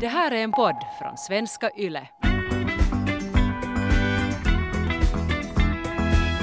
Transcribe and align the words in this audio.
Det 0.00 0.08
här 0.08 0.30
är 0.30 0.42
en 0.44 0.52
podd 0.52 0.76
från 0.98 1.16
svenska 1.16 1.70
YLE. 1.76 2.08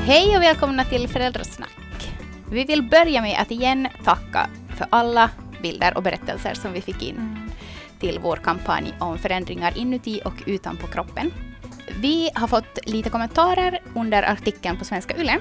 Hej 0.06 0.38
och 0.38 0.44
välkomna 0.44 0.84
till 0.84 1.08
Föräldrasnack. 1.08 2.12
Vi 2.52 2.64
vill 2.64 2.84
börja 2.84 3.22
med 3.22 3.42
att 3.42 3.52
igen 3.52 3.88
tacka 4.04 4.50
för 4.78 4.88
alla 4.90 5.30
bilder 5.62 5.98
och 5.98 6.04
berättelser 6.04 6.54
som 6.54 6.74
vi 6.74 6.82
fick 6.82 7.04
in 7.04 7.50
till 8.00 8.20
vår 8.20 8.36
kampanj 8.36 8.94
om 9.00 9.18
förändringar 9.18 9.78
inuti 9.78 10.22
och 10.26 10.44
utanpå 10.46 10.88
kroppen. 10.88 11.32
Vi 12.02 12.30
har 12.36 12.48
fått 12.48 12.80
lite 12.86 13.10
kommentarer 13.10 13.80
under 13.96 14.24
artikeln 14.24 14.78
på 14.78 14.86
Svenska 14.86 15.18
Yle 15.18 15.38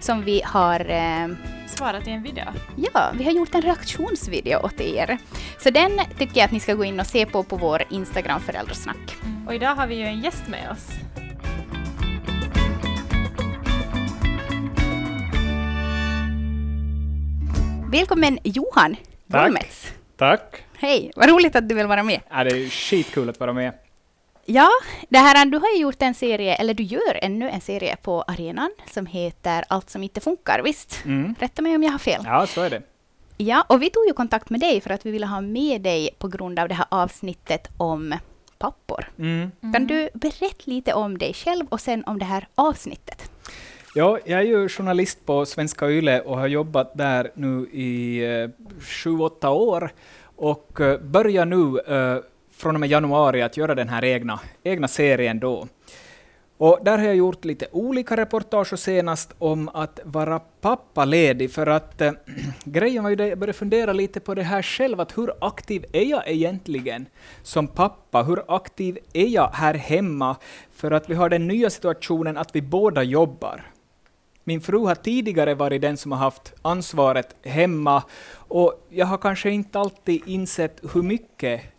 som 0.00 0.24
vi 0.24 0.42
har 0.44 0.90
eh, 0.90 1.28
Svarat 1.68 2.06
i 2.06 2.10
en 2.10 2.22
video. 2.22 2.44
Ja, 2.76 3.10
vi 3.14 3.24
har 3.24 3.32
gjort 3.32 3.54
en 3.54 3.62
reaktionsvideo 3.62 4.58
åt 4.58 4.80
er. 4.80 5.18
Så 5.58 5.70
den 5.70 6.00
tycker 6.18 6.36
jag 6.36 6.44
att 6.44 6.52
ni 6.52 6.60
ska 6.60 6.74
gå 6.74 6.84
in 6.84 7.00
och 7.00 7.06
se 7.06 7.26
på 7.26 7.42
på 7.42 7.56
vår 7.56 7.82
Instagram 7.90 8.40
Föräldrasnack. 8.40 9.16
Och 9.46 9.54
idag 9.54 9.74
har 9.74 9.86
vi 9.86 9.94
ju 9.94 10.04
en 10.04 10.20
gäst 10.20 10.48
med 10.48 10.70
oss. 10.70 10.88
Välkommen 17.92 18.38
Johan 18.44 18.96
Tack. 19.30 19.52
Tack. 20.16 20.62
Hej, 20.78 21.12
vad 21.16 21.28
roligt 21.28 21.56
att 21.56 21.68
du 21.68 21.74
vill 21.74 21.86
vara 21.86 22.02
med. 22.02 22.20
Ja, 22.30 22.44
det 22.44 22.50
är 22.50 22.68
skitkul 22.68 23.28
att 23.28 23.40
vara 23.40 23.52
med. 23.52 23.72
Ja, 24.50 24.70
det 25.08 25.18
här, 25.18 25.46
du 25.46 25.58
har 25.58 25.78
gjort 25.78 26.02
en 26.02 26.14
serie, 26.14 26.54
eller 26.54 26.74
du 26.74 26.82
gör 26.82 27.18
ännu 27.22 27.48
en 27.48 27.60
serie 27.60 27.96
på 28.02 28.22
arenan 28.22 28.70
som 28.90 29.06
heter 29.06 29.64
Allt 29.68 29.90
som 29.90 30.02
inte 30.02 30.20
funkar, 30.20 30.60
visst? 30.64 31.04
Mm. 31.04 31.34
Rätta 31.38 31.62
mig 31.62 31.76
om 31.76 31.82
jag 31.82 31.90
har 31.90 31.98
fel. 31.98 32.22
Ja, 32.24 32.46
så 32.46 32.62
är 32.62 32.70
det. 32.70 32.82
Ja, 33.36 33.64
och 33.68 33.82
vi 33.82 33.90
tog 33.90 34.06
ju 34.06 34.12
kontakt 34.12 34.50
med 34.50 34.60
dig 34.60 34.80
för 34.80 34.90
att 34.90 35.06
vi 35.06 35.10
ville 35.10 35.26
ha 35.26 35.40
med 35.40 35.80
dig 35.80 36.10
på 36.18 36.28
grund 36.28 36.58
av 36.58 36.68
det 36.68 36.74
här 36.74 36.86
avsnittet 36.88 37.68
om 37.76 38.14
pappor. 38.58 39.10
Mm. 39.18 39.50
Kan 39.72 39.86
du 39.86 40.08
berätta 40.14 40.62
lite 40.64 40.92
om 40.92 41.18
dig 41.18 41.34
själv 41.34 41.66
och 41.68 41.80
sen 41.80 42.04
om 42.04 42.18
det 42.18 42.24
här 42.24 42.48
avsnittet? 42.54 43.30
Ja, 43.94 44.18
jag 44.24 44.40
är 44.40 44.44
ju 44.44 44.68
journalist 44.68 45.26
på 45.26 45.46
Svenska 45.46 45.88
Yle 45.88 46.20
och 46.20 46.38
har 46.38 46.46
jobbat 46.46 46.98
där 46.98 47.30
nu 47.34 47.68
i 47.72 48.24
eh, 48.24 48.50
sju, 48.80 49.18
åtta 49.18 49.50
år 49.50 49.90
och 50.36 50.80
eh, 50.80 51.00
börjar 51.00 51.44
nu 51.44 51.78
eh, 51.80 52.22
från 52.58 52.76
och 52.76 52.80
med 52.80 52.90
januari 52.90 53.42
att 53.42 53.56
göra 53.56 53.74
den 53.74 53.88
här 53.88 54.04
egna, 54.04 54.40
egna 54.64 54.88
serien 54.88 55.40
då. 55.40 55.66
Och 56.58 56.78
där 56.82 56.98
har 56.98 57.04
jag 57.04 57.16
gjort 57.16 57.44
lite 57.44 57.66
olika 57.72 58.16
reportage 58.16 58.72
och 58.72 58.78
senast 58.78 59.34
om 59.38 59.68
att 59.68 60.00
vara 60.04 60.38
pappaledig 60.38 61.52
för 61.52 61.66
att 61.66 62.00
äh, 62.00 62.12
grejen 62.64 63.02
var 63.02 63.10
ju 63.10 63.16
det, 63.16 63.28
jag 63.28 63.38
började 63.38 63.58
fundera 63.58 63.92
lite 63.92 64.20
på 64.20 64.34
det 64.34 64.42
här 64.42 64.62
själv, 64.62 65.00
att 65.00 65.18
hur 65.18 65.32
aktiv 65.40 65.84
är 65.92 66.04
jag 66.04 66.22
egentligen 66.28 67.06
som 67.42 67.66
pappa? 67.66 68.22
Hur 68.22 68.42
aktiv 68.48 68.98
är 69.12 69.26
jag 69.26 69.50
här 69.54 69.74
hemma? 69.74 70.36
För 70.72 70.90
att 70.90 71.10
vi 71.10 71.14
har 71.14 71.28
den 71.28 71.48
nya 71.48 71.70
situationen 71.70 72.36
att 72.36 72.56
vi 72.56 72.62
båda 72.62 73.02
jobbar. 73.02 73.62
Min 74.44 74.60
fru 74.60 74.78
har 74.78 74.94
tidigare 74.94 75.54
varit 75.54 75.82
den 75.82 75.96
som 75.96 76.12
har 76.12 76.18
haft 76.18 76.54
ansvaret 76.62 77.36
hemma 77.42 78.02
och 78.32 78.86
jag 78.88 79.06
har 79.06 79.18
kanske 79.18 79.50
inte 79.50 79.78
alltid 79.78 80.22
insett 80.26 80.80
hur 80.92 81.02
mycket 81.02 81.77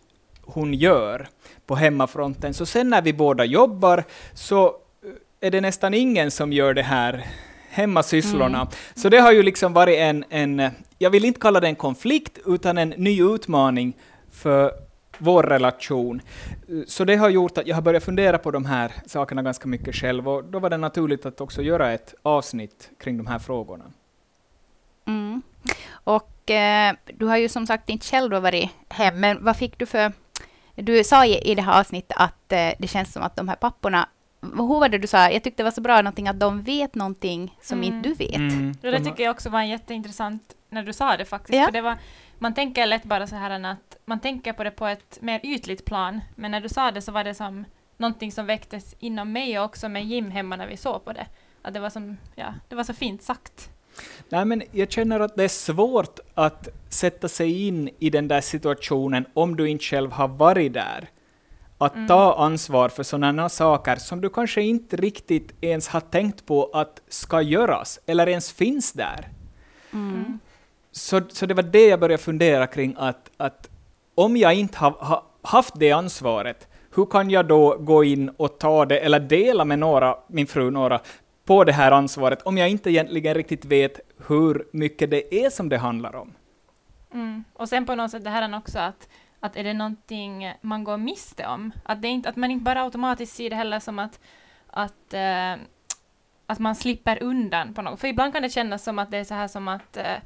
hon 0.54 0.74
gör 0.74 1.28
på 1.66 1.74
hemmafronten. 1.74 2.54
Så 2.54 2.66
sen 2.66 2.90
när 2.90 3.02
vi 3.02 3.12
båda 3.12 3.44
jobbar 3.44 4.04
så 4.34 4.66
eh, 4.66 5.46
är 5.46 5.50
det 5.50 5.60
nästan 5.60 5.94
ingen 5.94 6.30
som 6.30 6.52
gör 6.52 6.74
det 6.74 6.82
här 6.82 7.26
hemmasysslorna. 7.70 8.68
Så 8.94 9.08
det 9.08 9.18
har 9.18 9.32
ju 9.32 9.42
liksom 9.42 9.72
varit 9.72 9.98
en, 9.98 10.24
en, 10.30 10.60
eh, 10.60 10.70
jag 10.98 11.10
vill 11.10 11.24
inte 11.24 11.40
kalla 11.40 11.60
det 11.60 11.66
en 11.66 11.76
konflikt, 11.76 12.38
utan 12.46 12.78
en 12.78 12.88
ny 12.88 13.22
utmaning 13.22 13.96
för 14.30 14.72
vår 15.18 15.42
relation. 15.42 16.20
Eh, 16.68 16.74
Så 16.86 17.04
det 17.04 17.16
har 17.16 17.28
gjort 17.28 17.58
att 17.58 17.66
jag 17.66 17.74
har 17.74 17.82
börjat 17.82 18.04
fundera 18.04 18.38
på 18.38 18.50
de 18.50 18.64
här 18.64 18.92
sakerna 19.06 19.42
ganska 19.42 19.68
mycket 19.68 19.94
själv, 19.94 20.28
och 20.28 20.44
då 20.44 20.58
var 20.58 20.70
det 20.70 20.76
naturligt 20.76 21.26
att 21.26 21.40
också 21.40 21.62
göra 21.62 21.92
ett 21.92 22.14
avsnitt 22.22 22.90
kring 22.98 23.16
de 23.16 23.26
här 23.26 23.38
frågorna. 23.38 23.84
Mm. 25.06 25.42
Och 26.04 26.50
eh, 26.50 26.94
du 27.18 27.26
har 27.26 27.36
ju 27.36 27.48
som 27.48 27.66
sagt 27.66 27.88
inte 27.88 28.06
själv 28.06 28.42
varit 28.42 28.70
hem, 28.88 29.20
men 29.20 29.44
vad 29.44 29.56
fick 29.56 29.78
du 29.78 29.86
för... 29.86 30.12
Du 30.82 31.04
sa 31.04 31.26
i 31.26 31.54
det 31.54 31.62
här 31.62 31.80
avsnittet 31.80 32.16
att 32.16 32.52
eh, 32.52 32.70
det 32.78 32.88
känns 32.88 33.12
som 33.12 33.22
att 33.22 33.36
de 33.36 33.48
här 33.48 33.56
papporna... 33.56 34.08
Hur 34.42 34.80
var 34.80 34.88
det 34.88 34.98
du 34.98 35.06
sa? 35.06 35.30
Jag 35.30 35.42
tyckte 35.44 35.62
det 35.62 35.64
var 35.64 35.70
så 35.70 35.80
bra 35.80 35.96
någonting 35.96 36.28
att 36.28 36.40
de 36.40 36.62
vet 36.62 36.94
någonting 36.94 37.56
som 37.62 37.78
Mm. 37.82 37.94
inte 37.94 38.08
du 38.08 38.14
vet. 38.14 38.36
Mm. 38.36 38.70
Och 38.82 38.90
det 38.90 39.04
tycker 39.04 39.22
jag 39.24 39.30
också 39.30 39.50
var 39.50 39.62
jätteintressant 39.62 40.54
när 40.68 40.82
du 40.82 40.92
sa 40.92 41.16
det 41.16 41.24
faktiskt. 41.24 41.58
Ja. 41.58 41.64
För 41.64 41.72
det 41.72 41.80
var, 41.80 41.98
man 42.38 42.54
tänker 42.54 42.86
lätt 42.86 43.04
bara 43.04 43.26
så 43.26 43.36
här 43.36 43.64
att 43.64 43.96
man 44.04 44.20
tänker 44.20 44.52
på 44.52 44.64
det 44.64 44.70
på 44.70 44.86
ett 44.86 45.18
mer 45.20 45.40
ytligt 45.42 45.84
plan. 45.84 46.20
Men 46.34 46.50
när 46.50 46.60
du 46.60 46.68
sa 46.68 46.90
det 46.90 47.02
så 47.02 47.12
var 47.12 47.24
det 47.24 47.34
som 47.34 47.64
någonting 47.96 48.32
som 48.32 48.46
väcktes 48.46 48.94
inom 48.98 49.32
mig 49.32 49.58
och 49.58 49.64
också 49.64 49.88
med 49.88 50.04
Jim 50.04 50.30
hemma 50.30 50.56
när 50.56 50.66
vi 50.66 50.76
såg 50.76 51.04
på 51.04 51.12
det. 51.12 51.26
Att 51.62 51.74
det 51.74 51.80
var 51.80 51.90
som, 51.90 52.16
ja, 52.34 52.54
det 52.68 52.74
var 52.74 52.84
så 52.84 52.94
fint 52.94 53.22
sagt. 53.22 53.70
Nej, 54.28 54.44
men 54.44 54.62
jag 54.72 54.90
känner 54.90 55.20
att 55.20 55.36
det 55.36 55.44
är 55.44 55.48
svårt 55.48 56.20
att 56.34 56.68
sätta 56.88 57.28
sig 57.28 57.66
in 57.66 57.90
i 57.98 58.10
den 58.10 58.28
där 58.28 58.40
situationen 58.40 59.24
om 59.34 59.56
du 59.56 59.68
inte 59.68 59.84
själv 59.84 60.12
har 60.12 60.28
varit 60.28 60.72
där. 60.72 61.08
Att 61.78 61.94
Mm. 61.94 62.08
ta 62.08 62.34
ansvar 62.34 62.88
för 62.88 63.02
sådana 63.02 63.48
saker 63.48 63.96
som 63.96 64.20
du 64.20 64.28
kanske 64.28 64.62
inte 64.62 64.96
riktigt 64.96 65.52
ens 65.60 65.88
har 65.88 66.00
tänkt 66.00 66.46
på 66.46 66.70
att 66.72 67.00
ska 67.08 67.42
göras, 67.42 68.00
eller 68.06 68.28
ens 68.28 68.52
finns 68.52 68.92
där. 68.92 69.28
Mm. 69.92 70.38
Så, 70.92 71.20
så 71.28 71.46
det 71.46 71.54
var 71.54 71.62
det 71.62 71.86
jag 71.86 72.00
började 72.00 72.22
fundera 72.22 72.66
kring, 72.66 72.94
att, 72.98 73.30
att 73.36 73.68
om 74.14 74.36
jag 74.36 74.54
inte 74.54 74.78
har 74.78 74.90
ha, 74.90 75.26
haft 75.42 75.74
det 75.76 75.92
ansvaret, 75.92 76.68
hur 76.94 77.06
kan 77.06 77.30
jag 77.30 77.46
då 77.46 77.76
gå 77.76 78.04
in 78.04 78.28
och 78.28 78.58
ta 78.58 78.84
det, 78.84 78.98
eller 78.98 79.20
dela 79.20 79.64
med 79.64 79.78
några, 79.78 80.16
min 80.26 80.46
fru 80.46 80.70
några, 80.70 81.00
på 81.50 81.64
det 81.64 81.72
här 81.72 81.92
ansvaret, 81.92 82.42
om 82.42 82.58
jag 82.58 82.68
inte 82.68 82.90
egentligen 82.90 83.34
riktigt 83.34 83.64
vet 83.64 84.00
hur 84.26 84.66
mycket 84.72 85.10
det 85.10 85.34
är 85.34 85.50
som 85.50 85.68
det 85.68 85.78
handlar 85.78 86.16
om? 86.16 86.32
Mm. 87.12 87.44
Och 87.52 87.68
sen 87.68 87.86
på 87.86 87.94
något 87.94 88.10
sätt 88.10 88.24
det 88.24 88.30
här 88.30 88.42
är 88.42 88.56
också 88.56 88.78
att, 88.78 89.08
att 89.40 89.56
är 89.56 89.64
det 89.64 89.74
någonting 89.74 90.52
man 90.60 90.84
går 90.84 90.96
miste 90.96 91.46
om? 91.46 91.72
Att, 91.84 92.02
det 92.02 92.08
inte, 92.08 92.28
att 92.28 92.36
man 92.36 92.50
inte 92.50 92.64
bara 92.64 92.82
automatiskt 92.82 93.36
ser 93.36 93.50
det 93.50 93.56
heller 93.56 93.80
som 93.80 93.98
att, 93.98 94.20
att, 94.66 95.14
äh, 95.14 95.52
att 96.46 96.58
man 96.58 96.74
slipper 96.74 97.22
undan 97.22 97.74
på 97.74 97.82
något. 97.82 98.00
För 98.00 98.08
ibland 98.08 98.32
kan 98.32 98.42
det 98.42 98.50
kännas 98.50 98.84
som 98.84 98.98
att 98.98 99.10
det 99.10 99.18
är 99.18 99.24
så 99.24 99.34
här 99.34 99.48
som 99.48 99.68
att 99.68 99.96
äh, 99.96 100.16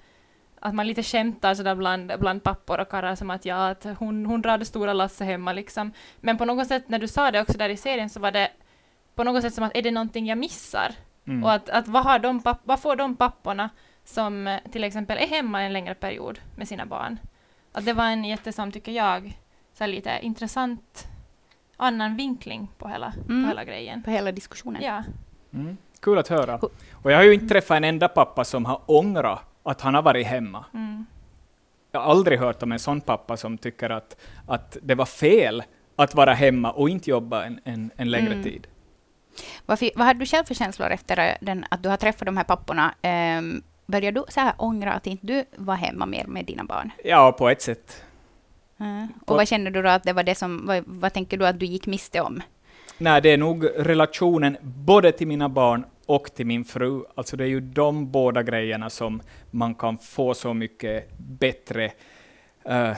att 0.60 0.74
man 0.74 0.86
lite 0.86 1.02
skämtar 1.02 1.54
sådär 1.54 1.74
bland, 1.74 2.12
bland 2.20 2.42
pappor 2.42 2.80
och 2.80 2.88
karlar 2.88 3.14
som 3.14 3.30
att 3.30 3.44
ja, 3.44 3.68
att 3.68 3.86
hon, 3.98 4.26
hon 4.26 4.42
drar 4.42 4.58
det 4.58 4.64
stora 4.64 4.92
lasset 4.92 5.26
hemma 5.26 5.52
liksom. 5.52 5.92
Men 6.20 6.38
på 6.38 6.44
något 6.44 6.68
sätt 6.68 6.88
när 6.88 6.98
du 6.98 7.08
sa 7.08 7.30
det 7.30 7.40
också 7.40 7.58
där 7.58 7.68
i 7.68 7.76
serien 7.76 8.10
så 8.10 8.20
var 8.20 8.32
det 8.32 8.50
på 9.14 9.24
något 9.24 9.42
sätt 9.42 9.54
som 9.54 9.64
att 9.64 9.76
är 9.76 9.82
det 9.82 9.90
någonting 9.90 10.26
jag 10.26 10.38
missar? 10.38 10.94
Mm. 11.26 11.44
Och 11.44 11.52
att, 11.52 11.70
att 11.70 11.88
vad, 11.88 12.04
har 12.04 12.18
de 12.18 12.40
papp- 12.42 12.60
vad 12.64 12.80
får 12.80 12.96
de 12.96 13.16
papporna 13.16 13.70
som 14.04 14.46
eh, 14.46 14.58
till 14.72 14.84
exempel 14.84 15.18
är 15.18 15.26
hemma 15.26 15.62
en 15.62 15.72
längre 15.72 15.94
period 15.94 16.38
med 16.56 16.68
sina 16.68 16.86
barn? 16.86 17.18
Att 17.72 17.84
det 17.84 17.92
var 17.92 18.04
en 18.04 18.24
jättesam, 18.24 18.72
tycker 18.72 18.92
jag, 18.92 19.38
så 19.78 19.86
lite 19.86 20.18
intressant 20.22 21.08
annan 21.76 22.16
vinkling 22.16 22.68
på 22.78 22.88
hela, 22.88 23.12
Mm. 23.28 23.42
på 23.42 23.48
hela 23.48 23.64
grejen. 23.64 24.02
På 24.02 24.10
hela 24.10 24.32
diskussionen. 24.32 24.82
Ja. 24.82 25.02
Mm. 25.54 25.76
Kul 26.00 26.18
att 26.18 26.28
höra. 26.28 26.58
Och 26.92 27.12
jag 27.12 27.16
har 27.16 27.24
ju 27.24 27.34
inte 27.34 27.46
träffat 27.48 27.76
en 27.76 27.84
enda 27.84 28.08
pappa 28.08 28.44
som 28.44 28.64
har 28.64 28.80
ångrat 28.86 29.40
att 29.62 29.80
han 29.80 29.94
har 29.94 30.02
varit 30.02 30.26
hemma. 30.26 30.64
Mm. 30.74 31.06
Jag 31.92 32.00
har 32.00 32.10
aldrig 32.10 32.38
hört 32.38 32.62
om 32.62 32.72
en 32.72 32.78
sån 32.78 33.00
pappa 33.00 33.36
som 33.36 33.58
tycker 33.58 33.90
att, 33.90 34.16
att 34.46 34.76
det 34.82 34.94
var 34.94 35.06
fel 35.06 35.62
att 35.96 36.14
vara 36.14 36.32
hemma 36.34 36.70
och 36.70 36.88
inte 36.88 37.10
jobba 37.10 37.44
en, 37.44 37.60
en, 37.64 37.90
en 37.96 38.10
längre 38.10 38.32
Mm. 38.32 38.42
tid. 38.42 38.66
Vad, 39.66 39.78
vad 39.96 40.06
hade 40.06 40.18
du 40.20 40.26
själv 40.26 40.44
för 40.44 40.54
känslor 40.54 40.90
efter 40.90 41.28
eh, 41.28 41.34
den, 41.40 41.64
att 41.70 41.82
du 41.82 41.88
har 41.88 41.96
träffat 41.96 42.26
de 42.26 42.36
här 42.36 42.44
papporna? 42.44 42.94
Um, 43.38 43.62
började 43.86 44.20
du 44.20 44.24
så 44.28 44.40
här 44.40 44.52
ångra 44.58 44.92
att 44.92 45.06
inte 45.06 45.26
du 45.26 45.44
var 45.56 45.74
hemma 45.74 46.06
mer 46.06 46.24
med 46.26 46.44
dina 46.44 46.64
barn? 46.64 46.90
Ja, 47.04 47.32
på 47.32 47.48
ett 47.48 47.62
sätt. 47.62 48.02
På- 48.78 49.08
Och 49.32 49.36
vad 49.36 49.48
känner 49.48 49.70
du 49.70 49.82
då 49.82 49.88
att 49.88 50.02
det 50.02 50.12
var 50.12 50.22
det 50.22 50.34
som... 50.34 50.66
Vad, 50.66 50.84
vad 50.86 51.12
tänker 51.12 51.36
du 51.36 51.46
att 51.46 51.60
du 51.60 51.66
gick 51.66 51.86
miste 51.86 52.20
om? 52.20 52.42
Nej, 52.98 53.20
det 53.22 53.28
är 53.32 53.36
nog 53.38 53.64
relationen 53.76 54.56
både 54.62 55.12
till 55.12 55.26
mina 55.26 55.48
barn 55.48 55.84
och 56.06 56.34
till 56.34 56.46
min 56.46 56.64
fru. 56.64 57.02
Alltså 57.14 57.36
det 57.36 57.44
är 57.44 57.48
ju 57.48 57.60
de 57.60 58.10
båda 58.10 58.42
grejerna 58.42 58.90
som 58.90 59.22
man 59.50 59.74
kan 59.74 59.98
få 59.98 60.34
så 60.34 60.54
mycket 60.54 61.10
bättre 61.18 61.84
eh, 62.64 62.92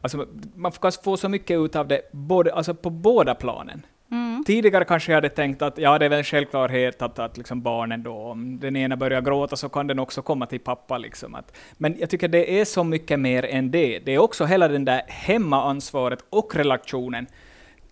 alltså 0.00 0.26
man 0.54 0.72
kan 0.72 0.92
få 1.04 1.16
så 1.16 1.28
mycket 1.28 1.58
ut 1.58 1.76
av 1.76 1.88
det 1.88 2.00
både, 2.12 2.54
alltså 2.54 2.74
på 2.74 2.90
båda 2.90 3.34
planen. 3.34 3.86
Mm. 4.10 4.44
Tidigare 4.46 4.84
kanske 4.84 5.12
jag 5.12 5.16
hade 5.16 5.28
tänkt 5.28 5.62
att 5.62 5.78
ja, 5.78 5.98
det 5.98 6.04
är 6.04 6.08
väl 6.08 6.18
en 6.18 6.24
självklarhet 6.24 7.02
att, 7.02 7.18
att 7.18 7.36
liksom 7.36 7.62
barnen 7.62 8.02
då, 8.02 8.12
om 8.16 8.60
den 8.60 8.76
ena 8.76 8.96
börjar 8.96 9.20
gråta 9.20 9.56
så 9.56 9.68
kan 9.68 9.86
den 9.86 9.98
också 9.98 10.22
komma 10.22 10.46
till 10.46 10.60
pappa. 10.60 10.98
Liksom. 10.98 11.34
Att, 11.34 11.56
men 11.72 11.96
jag 11.98 12.10
tycker 12.10 12.28
det 12.28 12.60
är 12.60 12.64
så 12.64 12.84
mycket 12.84 13.20
mer 13.20 13.44
än 13.44 13.70
det. 13.70 13.98
Det 13.98 14.14
är 14.14 14.18
också 14.18 14.44
hela 14.44 14.68
den 14.68 14.84
där 14.84 15.02
hemmaansvaret 15.06 16.24
och 16.30 16.56
relationen 16.56 17.26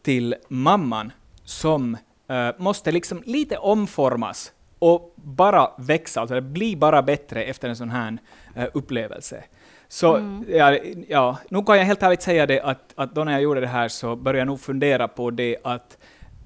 till 0.03 0.35
mamman 0.49 1.13
som 1.45 1.97
eh, 2.29 2.49
måste 2.57 2.93
liksom 2.93 3.23
lite 3.27 3.57
omformas 3.57 4.53
och 4.79 5.15
bara 5.17 5.71
växa, 5.79 6.21
alltså 6.21 6.35
det 6.35 6.41
blir 6.41 6.77
bara 6.77 7.03
bättre 7.03 7.45
efter 7.45 7.69
en 7.69 7.77
sån 7.77 7.91
här 7.91 8.19
eh, 8.57 8.67
upplevelse. 8.75 9.45
Så 9.89 10.17
Mm. 10.17 10.45
ja, 10.49 10.79
ja, 11.09 11.39
nu 11.49 11.63
kan 11.63 11.79
jag 11.79 11.85
helt 11.85 12.03
ärligt 12.03 12.23
säga 12.23 12.47
det 12.47 12.61
att, 12.61 12.93
att 12.97 13.15
då 13.15 13.25
när 13.25 13.33
jag 13.33 13.43
gjorde 13.43 13.61
det 13.61 13.67
här 13.67 13.89
så 13.89 14.17
började 14.17 14.39
jag 14.39 14.47
nog 14.47 14.61
fundera 14.61 15.09
på 15.09 15.31
det 15.31 15.57
att 15.65 15.99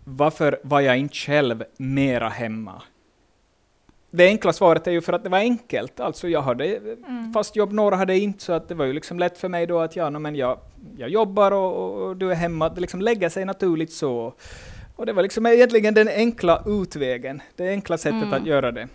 varför 0.08 0.58
var 0.62 0.81
jag 0.81 0.99
inte 0.99 1.14
själv 1.14 1.64
mera 1.76 2.29
hemma? 2.29 2.82
Det 4.11 4.26
enkla 4.26 4.53
svaret 4.53 4.87
är 4.87 4.91
ju 4.91 5.00
för 5.00 5.12
att 5.12 5.23
det 5.23 5.29
var 5.29 5.38
enkelt. 5.38 6.00
Alltså 6.00 6.29
jag 6.29 6.43
hade 6.43 6.76
Mm. 6.76 7.32
fast 7.32 7.56
jobb, 7.56 7.73
några 7.73 7.97
hade 7.97 8.19
inte, 8.19 8.44
så 8.44 8.53
att 8.53 8.69
det 8.69 8.75
var 8.75 8.85
ju 8.85 8.93
liksom 8.93 9.19
lätt 9.19 9.38
för 9.38 9.49
mig 9.49 9.67
då 9.67 9.79
att 9.81 9.97
ja, 9.97 10.11
no, 10.11 10.19
men 10.19 10.37
jag, 10.37 10.58
jag 10.97 11.08
jobbar 11.08 11.53
och, 11.53 12.03
och 12.03 12.17
du 12.17 12.31
är 12.31 12.35
hemma. 12.35 12.69
Det 12.69 12.81
liksom 12.81 13.00
lägger 13.00 13.29
sig 13.29 13.44
naturligt 13.44 13.93
så. 13.93 14.35
Och 14.97 15.06
det 15.06 15.12
var 15.12 15.23
liksom 15.23 15.47
egentligen 15.47 15.94
den 15.94 16.08
enkla 16.08 16.62
utvägen, 16.67 17.43
det 17.56 17.69
enkla 17.69 17.99
sättet 17.99 18.23
Mm. 18.23 18.32
att 18.32 18.47
göra 18.47 18.73
det. 18.73 18.88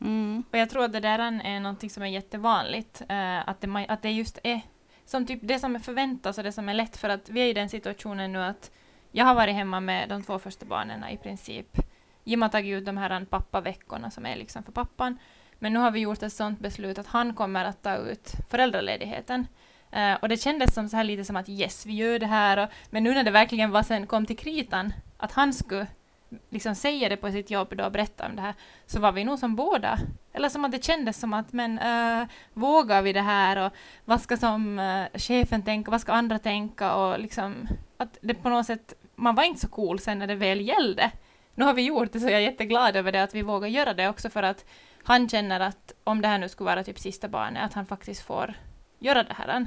Mm. 0.00 0.42
Och 0.52 0.58
jag 0.58 0.70
tror 0.70 0.84
att 0.84 0.92
det 0.92 1.00
där 1.00 1.18
är 1.44 1.60
någonting 1.60 1.90
som 1.90 2.02
är 2.02 2.06
jättevanligt, 2.06 3.02
eh, 3.08 3.48
att, 3.48 3.60
det, 3.60 3.86
att 3.88 4.02
det 4.02 4.10
just 4.10 4.38
är 4.42 4.60
som 5.06 5.26
typ 5.26 5.38
det 5.42 5.58
som 5.58 5.80
förväntas 5.80 6.38
och 6.38 6.44
det 6.44 6.52
som 6.52 6.68
är 6.68 6.74
lätt, 6.74 6.96
för 6.96 7.08
att 7.08 7.28
vi 7.28 7.40
är 7.40 7.46
i 7.46 7.52
den 7.52 7.68
situationen 7.68 8.32
nu 8.32 8.42
att 8.42 8.70
jag 9.16 9.24
har 9.24 9.34
varit 9.34 9.54
hemma 9.54 9.80
med 9.80 10.08
de 10.08 10.22
två 10.22 10.38
första 10.38 10.66
barnen 10.66 11.04
i 11.08 11.16
princip. 11.16 11.78
Jim 12.24 12.42
har 12.42 12.48
tagit 12.48 12.78
ut 12.78 12.84
de 12.84 12.96
här 12.96 13.24
pappaveckorna 13.24 14.10
som 14.10 14.26
är 14.26 14.36
liksom 14.36 14.62
för 14.62 14.72
pappan, 14.72 15.18
men 15.58 15.72
nu 15.72 15.78
har 15.78 15.90
vi 15.90 16.00
gjort 16.00 16.22
ett 16.22 16.32
sånt 16.32 16.60
beslut 16.60 16.98
att 16.98 17.06
han 17.06 17.34
kommer 17.34 17.64
att 17.64 17.82
ta 17.82 17.96
ut 17.96 18.32
föräldraledigheten. 18.50 19.46
Uh, 19.96 20.14
och 20.14 20.28
det 20.28 20.36
kändes 20.36 20.74
som 20.74 20.88
så 20.88 20.96
här 20.96 21.04
lite 21.04 21.24
som 21.24 21.36
att 21.36 21.48
yes, 21.48 21.86
vi 21.86 21.92
gör 21.92 22.18
det 22.18 22.26
här, 22.26 22.56
och, 22.58 22.68
men 22.90 23.04
nu 23.04 23.14
när 23.14 23.24
det 23.24 23.30
verkligen 23.30 23.70
var 23.70 23.82
sen 23.82 24.06
kom 24.06 24.26
till 24.26 24.36
kritan, 24.36 24.92
att 25.16 25.32
han 25.32 25.52
skulle 25.52 25.86
liksom 26.50 26.74
säga 26.74 27.08
det 27.08 27.16
på 27.16 27.30
sitt 27.30 27.50
jobb 27.50 27.76
då 27.76 27.84
och 27.84 27.92
berätta 27.92 28.26
om 28.26 28.36
det 28.36 28.42
här, 28.42 28.54
så 28.86 29.00
var 29.00 29.12
vi 29.12 29.24
nog 29.24 29.38
som 29.38 29.56
båda, 29.56 29.98
eller 30.32 30.48
som 30.48 30.64
att 30.64 30.72
det 30.72 30.84
kändes 30.84 31.20
som 31.20 31.34
att 31.34 31.52
men 31.52 31.78
uh, 31.78 32.28
vågar 32.52 33.02
vi 33.02 33.12
det 33.12 33.20
här 33.20 33.66
och 33.66 33.72
vad 34.04 34.20
ska 34.20 34.36
som 34.36 34.78
uh, 34.78 35.06
chefen 35.14 35.62
tänka, 35.62 35.90
vad 35.90 36.00
ska 36.00 36.12
andra 36.12 36.38
tänka 36.38 36.94
och 36.94 37.18
liksom 37.18 37.68
att 37.96 38.18
det 38.20 38.34
på 38.34 38.48
något 38.48 38.66
sätt, 38.66 38.94
man 39.16 39.34
var 39.34 39.44
inte 39.44 39.60
så 39.60 39.68
cool 39.68 39.98
sen 39.98 40.18
när 40.18 40.26
det 40.26 40.34
väl 40.34 40.60
gällde. 40.60 41.10
Nu 41.54 41.64
har 41.64 41.74
vi 41.74 41.82
gjort 41.82 42.12
det 42.12 42.20
så 42.20 42.26
jag 42.26 42.34
är 42.34 42.38
jätteglad 42.38 42.96
över 42.96 43.12
det 43.12 43.22
att 43.22 43.34
vi 43.34 43.42
vågar 43.42 43.68
göra 43.68 43.94
det 43.94 44.08
också 44.08 44.30
för 44.30 44.42
att 44.42 44.64
han 45.02 45.28
känner 45.28 45.60
att 45.60 45.92
om 46.04 46.20
det 46.20 46.28
här 46.28 46.38
nu 46.38 46.48
skulle 46.48 46.70
vara 46.70 46.84
typ 46.84 46.98
sista 46.98 47.28
barnet, 47.28 47.64
att 47.64 47.72
han 47.72 47.86
faktiskt 47.86 48.22
får 48.26 48.54
göra 48.98 49.22
det 49.22 49.34
här. 49.34 49.66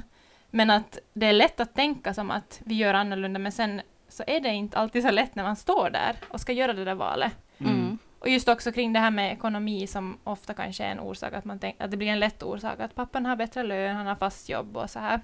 Men 0.50 0.70
att 0.70 0.98
det 1.12 1.26
är 1.26 1.32
lätt 1.32 1.60
att 1.60 1.74
tänka 1.74 2.14
som 2.14 2.30
att 2.30 2.60
vi 2.64 2.74
gör 2.74 2.94
annorlunda 2.94 3.38
men 3.38 3.52
sen 3.52 3.80
så 4.08 4.24
är 4.26 4.40
det 4.40 4.48
inte 4.48 4.78
alltid 4.78 5.02
så 5.02 5.10
lätt 5.10 5.34
när 5.34 5.42
man 5.42 5.56
står 5.56 5.90
där 5.90 6.16
och 6.28 6.40
ska 6.40 6.52
göra 6.52 6.72
det 6.72 6.84
där 6.84 6.94
valet. 6.94 7.32
Mm. 7.58 7.98
Och 8.18 8.28
just 8.28 8.48
också 8.48 8.72
kring 8.72 8.92
det 8.92 9.00
här 9.00 9.10
med 9.10 9.32
ekonomi 9.32 9.86
som 9.86 10.18
ofta 10.24 10.54
kanske 10.54 10.84
är 10.84 10.90
en 10.90 11.00
orsak, 11.00 11.32
att, 11.32 11.44
man 11.44 11.58
tänk, 11.58 11.80
att 11.80 11.90
det 11.90 11.96
blir 11.96 12.08
en 12.08 12.20
lätt 12.20 12.42
orsak, 12.42 12.80
att 12.80 12.94
pappan 12.94 13.26
har 13.26 13.36
bättre 13.36 13.62
lön, 13.62 13.96
han 13.96 14.06
har 14.06 14.14
fast 14.14 14.48
jobb 14.48 14.76
och 14.76 14.90
så 14.90 14.98
här. 14.98 15.20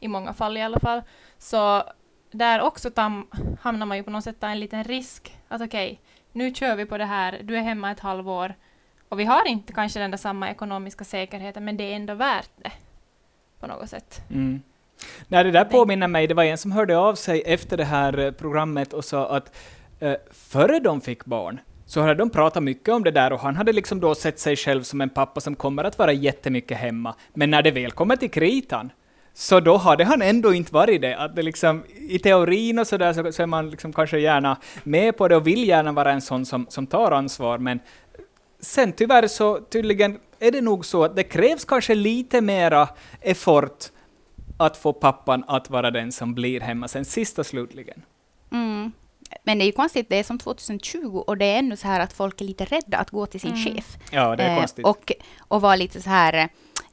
I 0.00 0.08
många 0.08 0.34
fall 0.34 0.56
i 0.56 0.62
alla 0.62 0.80
fall. 0.80 1.02
Så 1.38 1.82
där 2.34 2.60
också 2.60 2.90
tam, 2.90 3.26
hamnar 3.60 3.86
man 3.86 3.96
ju 3.96 4.02
på 4.02 4.10
något 4.10 4.24
sätt 4.24 4.42
en 4.42 4.60
liten 4.60 4.84
risk, 4.84 5.38
att 5.48 5.60
okej, 5.62 6.00
nu 6.32 6.54
kör 6.54 6.76
vi 6.76 6.86
på 6.86 6.98
det 6.98 7.04
här, 7.04 7.40
du 7.42 7.56
är 7.56 7.62
hemma 7.62 7.90
ett 7.90 8.00
halvår, 8.00 8.54
och 9.08 9.20
vi 9.20 9.24
har 9.24 9.48
inte 9.48 9.72
kanske 9.72 10.00
den 10.00 10.10
där 10.10 10.18
samma 10.18 10.50
ekonomiska 10.50 11.04
säkerheten, 11.04 11.64
men 11.64 11.76
det 11.76 11.92
är 11.92 11.96
ändå 11.96 12.14
värt 12.14 12.50
det. 12.56 12.72
På 13.60 13.66
något 13.66 13.90
sätt. 13.90 14.20
Mm. 14.30 14.62
Nej, 15.28 15.44
det 15.44 15.50
där 15.50 15.64
påminner 15.64 16.08
mig, 16.08 16.26
det 16.26 16.34
var 16.34 16.44
en 16.44 16.58
som 16.58 16.72
hörde 16.72 16.98
av 16.98 17.14
sig 17.14 17.42
efter 17.46 17.76
det 17.76 17.84
här 17.84 18.18
eh, 18.18 18.30
programmet 18.30 18.92
och 18.92 19.04
sa 19.04 19.36
att 19.36 19.56
eh, 20.00 20.14
före 20.30 20.80
de 20.80 21.00
fick 21.00 21.24
barn 21.24 21.60
så 21.86 22.00
hade 22.00 22.14
de 22.14 22.30
pratat 22.30 22.62
mycket 22.62 22.94
om 22.94 23.04
det 23.04 23.10
där 23.10 23.32
och 23.32 23.40
han 23.40 23.56
hade 23.56 23.72
liksom 23.72 24.00
då 24.00 24.14
sett 24.14 24.38
sig 24.38 24.56
själv 24.56 24.82
som 24.82 25.00
en 25.00 25.10
pappa 25.10 25.40
som 25.40 25.56
kommer 25.56 25.84
att 25.84 25.98
vara 25.98 26.12
jättemycket 26.12 26.78
hemma. 26.78 27.14
Men 27.34 27.50
när 27.50 27.62
det 27.62 27.70
väl 27.70 27.90
kommer 27.90 28.16
till 28.16 28.30
kritan 28.30 28.92
så 29.36 29.60
då 29.60 29.76
hade 29.76 30.04
han 30.04 30.22
ändå 30.22 30.54
inte 30.54 30.72
varit 30.74 31.00
det. 31.00 31.16
Att 31.18 31.36
det 31.36 31.42
liksom, 31.42 31.82
I 32.08 32.18
teorin 32.18 32.78
och 32.78 32.86
sådär 32.86 33.12
så, 33.12 33.32
så 33.32 33.42
är 33.42 33.46
man 33.46 33.70
liksom 33.70 33.92
kanske 33.92 34.18
gärna 34.18 34.56
med 34.84 35.16
på 35.16 35.28
det 35.28 35.36
och 35.36 35.46
vill 35.46 35.68
gärna 35.68 35.92
vara 35.92 36.12
en 36.12 36.20
sån 36.22 36.46
som, 36.46 36.66
som 36.68 36.86
tar 36.86 37.12
ansvar, 37.12 37.58
men 37.58 37.80
sen 38.60 38.92
tyvärr 38.92 39.26
så 39.26 39.60
tydligen 39.60 40.18
är 40.38 40.50
det 40.50 40.60
nog 40.60 40.84
så 40.86 41.04
att 41.04 41.16
det 41.16 41.22
krävs 41.22 41.64
kanske 41.64 41.94
lite 41.94 42.40
mera 42.40 42.88
effort 43.20 43.84
att 44.56 44.76
få 44.76 44.92
pappan 44.92 45.44
att 45.48 45.70
vara 45.70 45.90
den 45.90 46.12
som 46.12 46.34
blir 46.34 46.60
hemma 46.60 46.88
sen 46.88 47.04
sist 47.04 47.38
och 47.38 47.46
slutligen. 47.46 48.02
Mm. 48.52 48.92
Men 49.44 49.58
det 49.58 49.64
är 49.64 49.66
ju 49.66 49.72
konstigt, 49.72 50.06
det 50.08 50.16
är 50.18 50.22
som 50.24 50.38
2020 50.38 51.24
och 51.26 51.38
det 51.38 51.44
är 51.44 51.58
ännu 51.58 51.76
så 51.76 51.86
här 51.88 52.00
att 52.00 52.12
folk 52.12 52.40
är 52.40 52.44
lite 52.44 52.64
rädda 52.64 52.98
att 52.98 53.10
gå 53.10 53.26
till 53.26 53.40
sin 53.40 53.50
Mm. 53.52 53.64
chef. 53.64 53.96
Ja, 54.10 54.36
det 54.36 54.42
är 54.42 54.50
Eh, 54.54 54.58
konstigt. 54.58 54.86
och, 54.86 55.12
och 55.38 55.60
vara 55.60 55.76
lite 55.76 56.02
så 56.02 56.10
här 56.10 56.32
eh, 56.34 56.46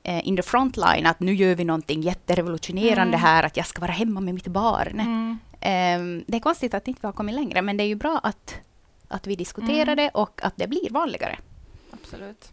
in 0.04 0.36
the 0.36 0.42
front 0.44 0.78
line, 0.78 1.06
att 1.06 1.20
nu 1.20 1.34
gör 1.34 1.56
vi 1.56 1.64
någonting 1.64 2.02
jätterevolutionerande 2.02 3.18
Mm. 3.18 3.20
här, 3.20 3.44
att 3.44 3.58
jag 3.58 3.66
ska 3.68 3.82
vara 3.82 3.92
hemma 3.92 4.20
med 4.20 4.34
mitt 4.34 4.48
barn. 4.48 5.00
Mm. 5.00 5.38
Eh, 5.62 6.24
det 6.28 6.38
är 6.38 6.42
konstigt 6.42 6.74
att 6.74 6.88
inte 6.88 7.00
vi 7.02 7.08
har 7.08 7.14
kommit 7.14 7.36
längre, 7.36 7.62
men 7.62 7.78
det 7.78 7.84
är 7.84 7.88
ju 7.88 7.96
bra 7.96 8.20
att, 8.24 8.56
att 9.08 9.28
vi 9.28 9.36
diskuterar 9.36 9.82
Mm. 9.84 9.96
det 9.96 10.10
och 10.10 10.42
att 10.44 10.54
det 10.58 10.68
blir 10.68 10.90
vanligare. 10.90 11.38
Absolut. 11.92 12.52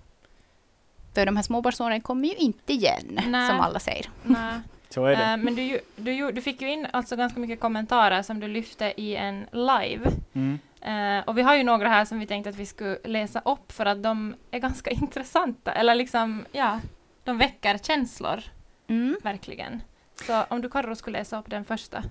För 1.15 1.27
de 1.27 1.37
här 1.37 1.43
småbarnsåren 1.43 2.01
kommer 2.01 2.29
ju 2.29 2.35
inte 2.35 2.73
igen, 2.73 3.21
Nej. 3.27 3.49
som 3.51 3.61
alla 3.61 3.79
säger. 3.79 4.11
Nej. 4.23 4.61
så 4.91 5.05
är 5.07 5.17
det. 5.17 5.25
Eh, 5.25 5.37
men 5.37 5.55
du, 5.55 5.81
du, 5.97 6.33
du 6.33 6.43
fick 6.43 6.63
ju 6.63 6.73
in 6.73 6.87
alltså 6.93 7.17
ganska 7.17 7.41
mycket 7.41 7.61
kommentarer 7.61 8.23
som 8.23 8.41
du 8.41 8.49
lyfte 8.49 8.93
i 8.97 9.17
en 9.17 9.47
live. 9.53 10.11
Mm. 10.33 10.59
Eh, 10.81 11.25
och 11.29 11.39
vi 11.39 11.43
har 11.43 11.55
ju 11.57 11.63
några 11.63 11.89
här 11.89 12.05
som 12.05 12.19
vi 12.19 12.27
tänkte 12.27 12.51
att 12.51 12.57
vi 12.57 12.67
skulle 12.67 12.99
läsa 13.05 13.43
upp 13.45 13.73
för 13.73 13.87
att 13.87 14.03
de 14.03 14.35
är 14.51 14.59
ganska 14.59 14.91
intressanta. 15.03 15.73
Eller 15.73 15.95
liksom, 15.95 16.45
ja, 16.53 16.81
de 17.29 17.39
väcker 17.39 17.79
känslor, 17.79 18.43
Mm. 18.89 19.17
verkligen. 19.23 19.83
Så 20.27 20.45
om 20.51 20.63
du 20.63 20.69
Karro 20.69 20.97
skulle 20.97 21.19
läsa 21.19 21.39
upp 21.39 21.51
den 21.51 21.65
första. 21.65 22.03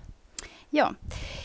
Ja. 0.70 0.94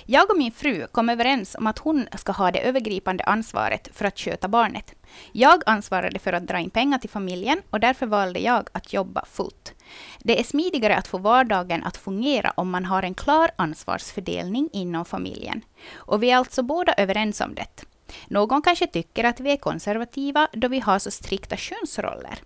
Jag 0.07 0.31
och 0.31 0.39
min 0.39 0.53
fru 0.53 0.87
kom 0.87 1.09
överens 1.09 1.55
om 1.59 1.67
att 1.67 1.79
hon 1.79 2.09
ska 2.19 2.33
ha 2.33 2.51
det 2.51 2.61
övergripande 2.61 3.25
ansvaret 3.25 3.89
för 3.93 4.05
att 4.05 4.19
sköta 4.19 4.49
barnet. 4.49 4.95
Jag 5.33 5.63
ansvarade 5.67 6.19
för 6.19 6.33
att 6.33 6.47
dra 6.47 6.59
in 6.59 6.71
pengar 6.71 6.99
till 6.99 7.11
familjen 7.11 7.63
och 7.71 7.81
därför 7.81 8.07
valde 8.07 8.41
jag 8.41 8.69
att 8.73 8.93
jobba 8.93 9.25
fullt. 9.25 9.75
Det 10.19 10.41
är 10.41 10.45
smidigare 10.45 10.97
att 10.97 11.07
få 11.09 11.19
vardagen 11.19 11.85
att 11.85 11.97
fungera 11.97 12.53
om 12.57 12.71
man 12.71 12.85
har 12.85 13.03
en 13.03 13.15
klar 13.15 13.51
ansvarsfördelning 13.57 14.69
inom 14.73 15.05
familjen. 15.05 15.65
Och 15.95 16.23
vi 16.23 16.31
är 16.31 16.37
alltså 16.37 16.63
båda 16.63 16.93
överens 16.93 17.41
om 17.41 17.55
det. 17.55 17.85
Någon 18.29 18.63
kanske 18.63 18.87
tycker 18.87 19.25
att 19.25 19.41
vi 19.41 19.53
är 19.53 19.57
konservativa 19.57 20.49
då 20.53 20.69
vi 20.69 20.81
har 20.81 20.99
så 20.99 21.11
strikta 21.11 21.57
könsroller. 21.57 22.39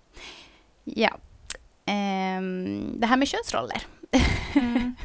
Ja. 0.94 1.10
Ehm, 1.86 3.00
det 3.00 3.06
här 3.06 3.16
med 3.16 3.28
könsroller. 3.28 3.82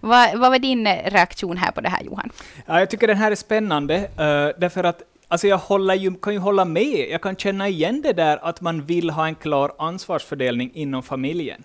vad, 0.00 0.38
vad 0.38 0.50
var 0.50 0.58
din 0.58 0.86
reaktion 0.86 1.56
här 1.56 1.70
på 1.70 1.80
det 1.80 1.88
här, 1.88 2.02
Johan? 2.02 2.30
Ja, 2.66 2.78
jag 2.78 2.90
tycker 2.90 3.06
den 3.06 3.16
här 3.16 3.30
är 3.30 3.34
spännande, 3.34 3.98
uh, 3.98 4.60
därför 4.60 4.84
att 4.84 5.02
alltså 5.28 5.46
jag 5.46 5.58
håller 5.58 5.94
ju, 5.94 6.14
kan 6.14 6.32
ju 6.32 6.38
hålla 6.38 6.64
med. 6.64 7.08
Jag 7.10 7.22
kan 7.22 7.36
känna 7.36 7.68
igen 7.68 8.02
det 8.02 8.12
där 8.12 8.38
att 8.42 8.60
man 8.60 8.84
vill 8.84 9.10
ha 9.10 9.26
en 9.26 9.34
klar 9.34 9.72
ansvarsfördelning 9.78 10.70
inom 10.74 11.02
familjen. 11.02 11.62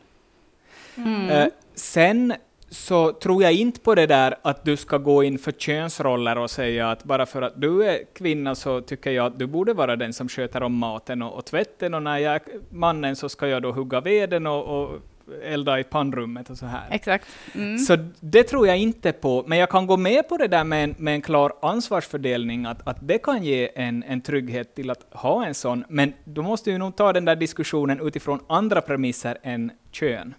Mm. 0.96 1.30
Eh, 1.30 1.48
sen 1.76 2.34
så 2.74 3.12
tror 3.12 3.44
jag 3.44 3.54
inte 3.54 3.80
på 3.80 3.96
det 3.96 4.08
där 4.08 4.36
att 4.42 4.66
du 4.66 4.78
ska 4.78 4.98
gå 4.98 5.24
in 5.24 5.38
för 5.38 5.52
könsroller 5.52 6.38
och 6.38 6.52
säga 6.52 6.92
att 6.92 7.04
bara 7.04 7.26
för 7.26 7.42
att 7.42 7.62
du 7.62 7.86
är 7.86 8.00
kvinna 8.14 8.56
så 8.56 8.82
tycker 8.82 9.12
jag 9.12 9.26
att 9.26 9.40
du 9.40 9.48
borde 9.48 9.74
vara 9.74 9.96
den 9.96 10.14
som 10.14 10.30
sköter 10.30 10.64
om 10.64 10.78
maten 10.78 11.22
och, 11.22 11.34
och 11.34 11.46
tvätten 11.46 11.94
och 11.94 12.04
när 12.04 12.18
jag 12.18 12.36
är 12.36 12.42
mannen 12.70 13.16
så 13.16 13.30
ska 13.30 13.48
jag 13.48 13.62
då 13.62 13.72
hugga 13.72 14.02
veden 14.02 14.48
och, 14.48 14.84
och 14.84 15.00
elda 15.44 15.80
i 15.80 15.84
pannrummet 15.84 16.50
och 16.50 16.58
så 16.58 16.66
här. 16.66 16.88
Exakt. 16.92 17.28
Mm. 17.56 17.78
Så 17.78 17.98
det 18.20 18.44
tror 18.44 18.68
jag 18.68 18.78
inte 18.78 19.12
på, 19.12 19.44
men 19.48 19.58
jag 19.58 19.70
kan 19.70 19.88
gå 19.88 19.98
med 19.98 20.30
på 20.30 20.38
det 20.38 20.48
där 20.48 20.64
med 20.64 20.84
en, 20.84 20.96
med 20.98 21.14
en 21.14 21.22
klar 21.22 21.54
ansvarsfördelning, 21.62 22.66
att, 22.66 22.88
att 22.88 22.98
det 23.08 23.18
kan 23.18 23.44
ge 23.44 23.70
en, 23.76 24.04
en 24.04 24.22
trygghet 24.22 24.76
till 24.76 24.90
att 24.90 25.06
ha 25.12 25.46
en 25.46 25.54
sån, 25.54 25.86
men 25.90 26.14
då 26.24 26.42
måste 26.42 26.72
vi 26.72 26.78
nog 26.78 26.96
ta 26.96 27.14
den 27.14 27.26
där 27.26 27.36
diskussionen 27.36 28.08
utifrån 28.08 28.40
andra 28.48 28.82
premisser 28.82 29.38
än 29.44 29.72
kön. 29.92 30.34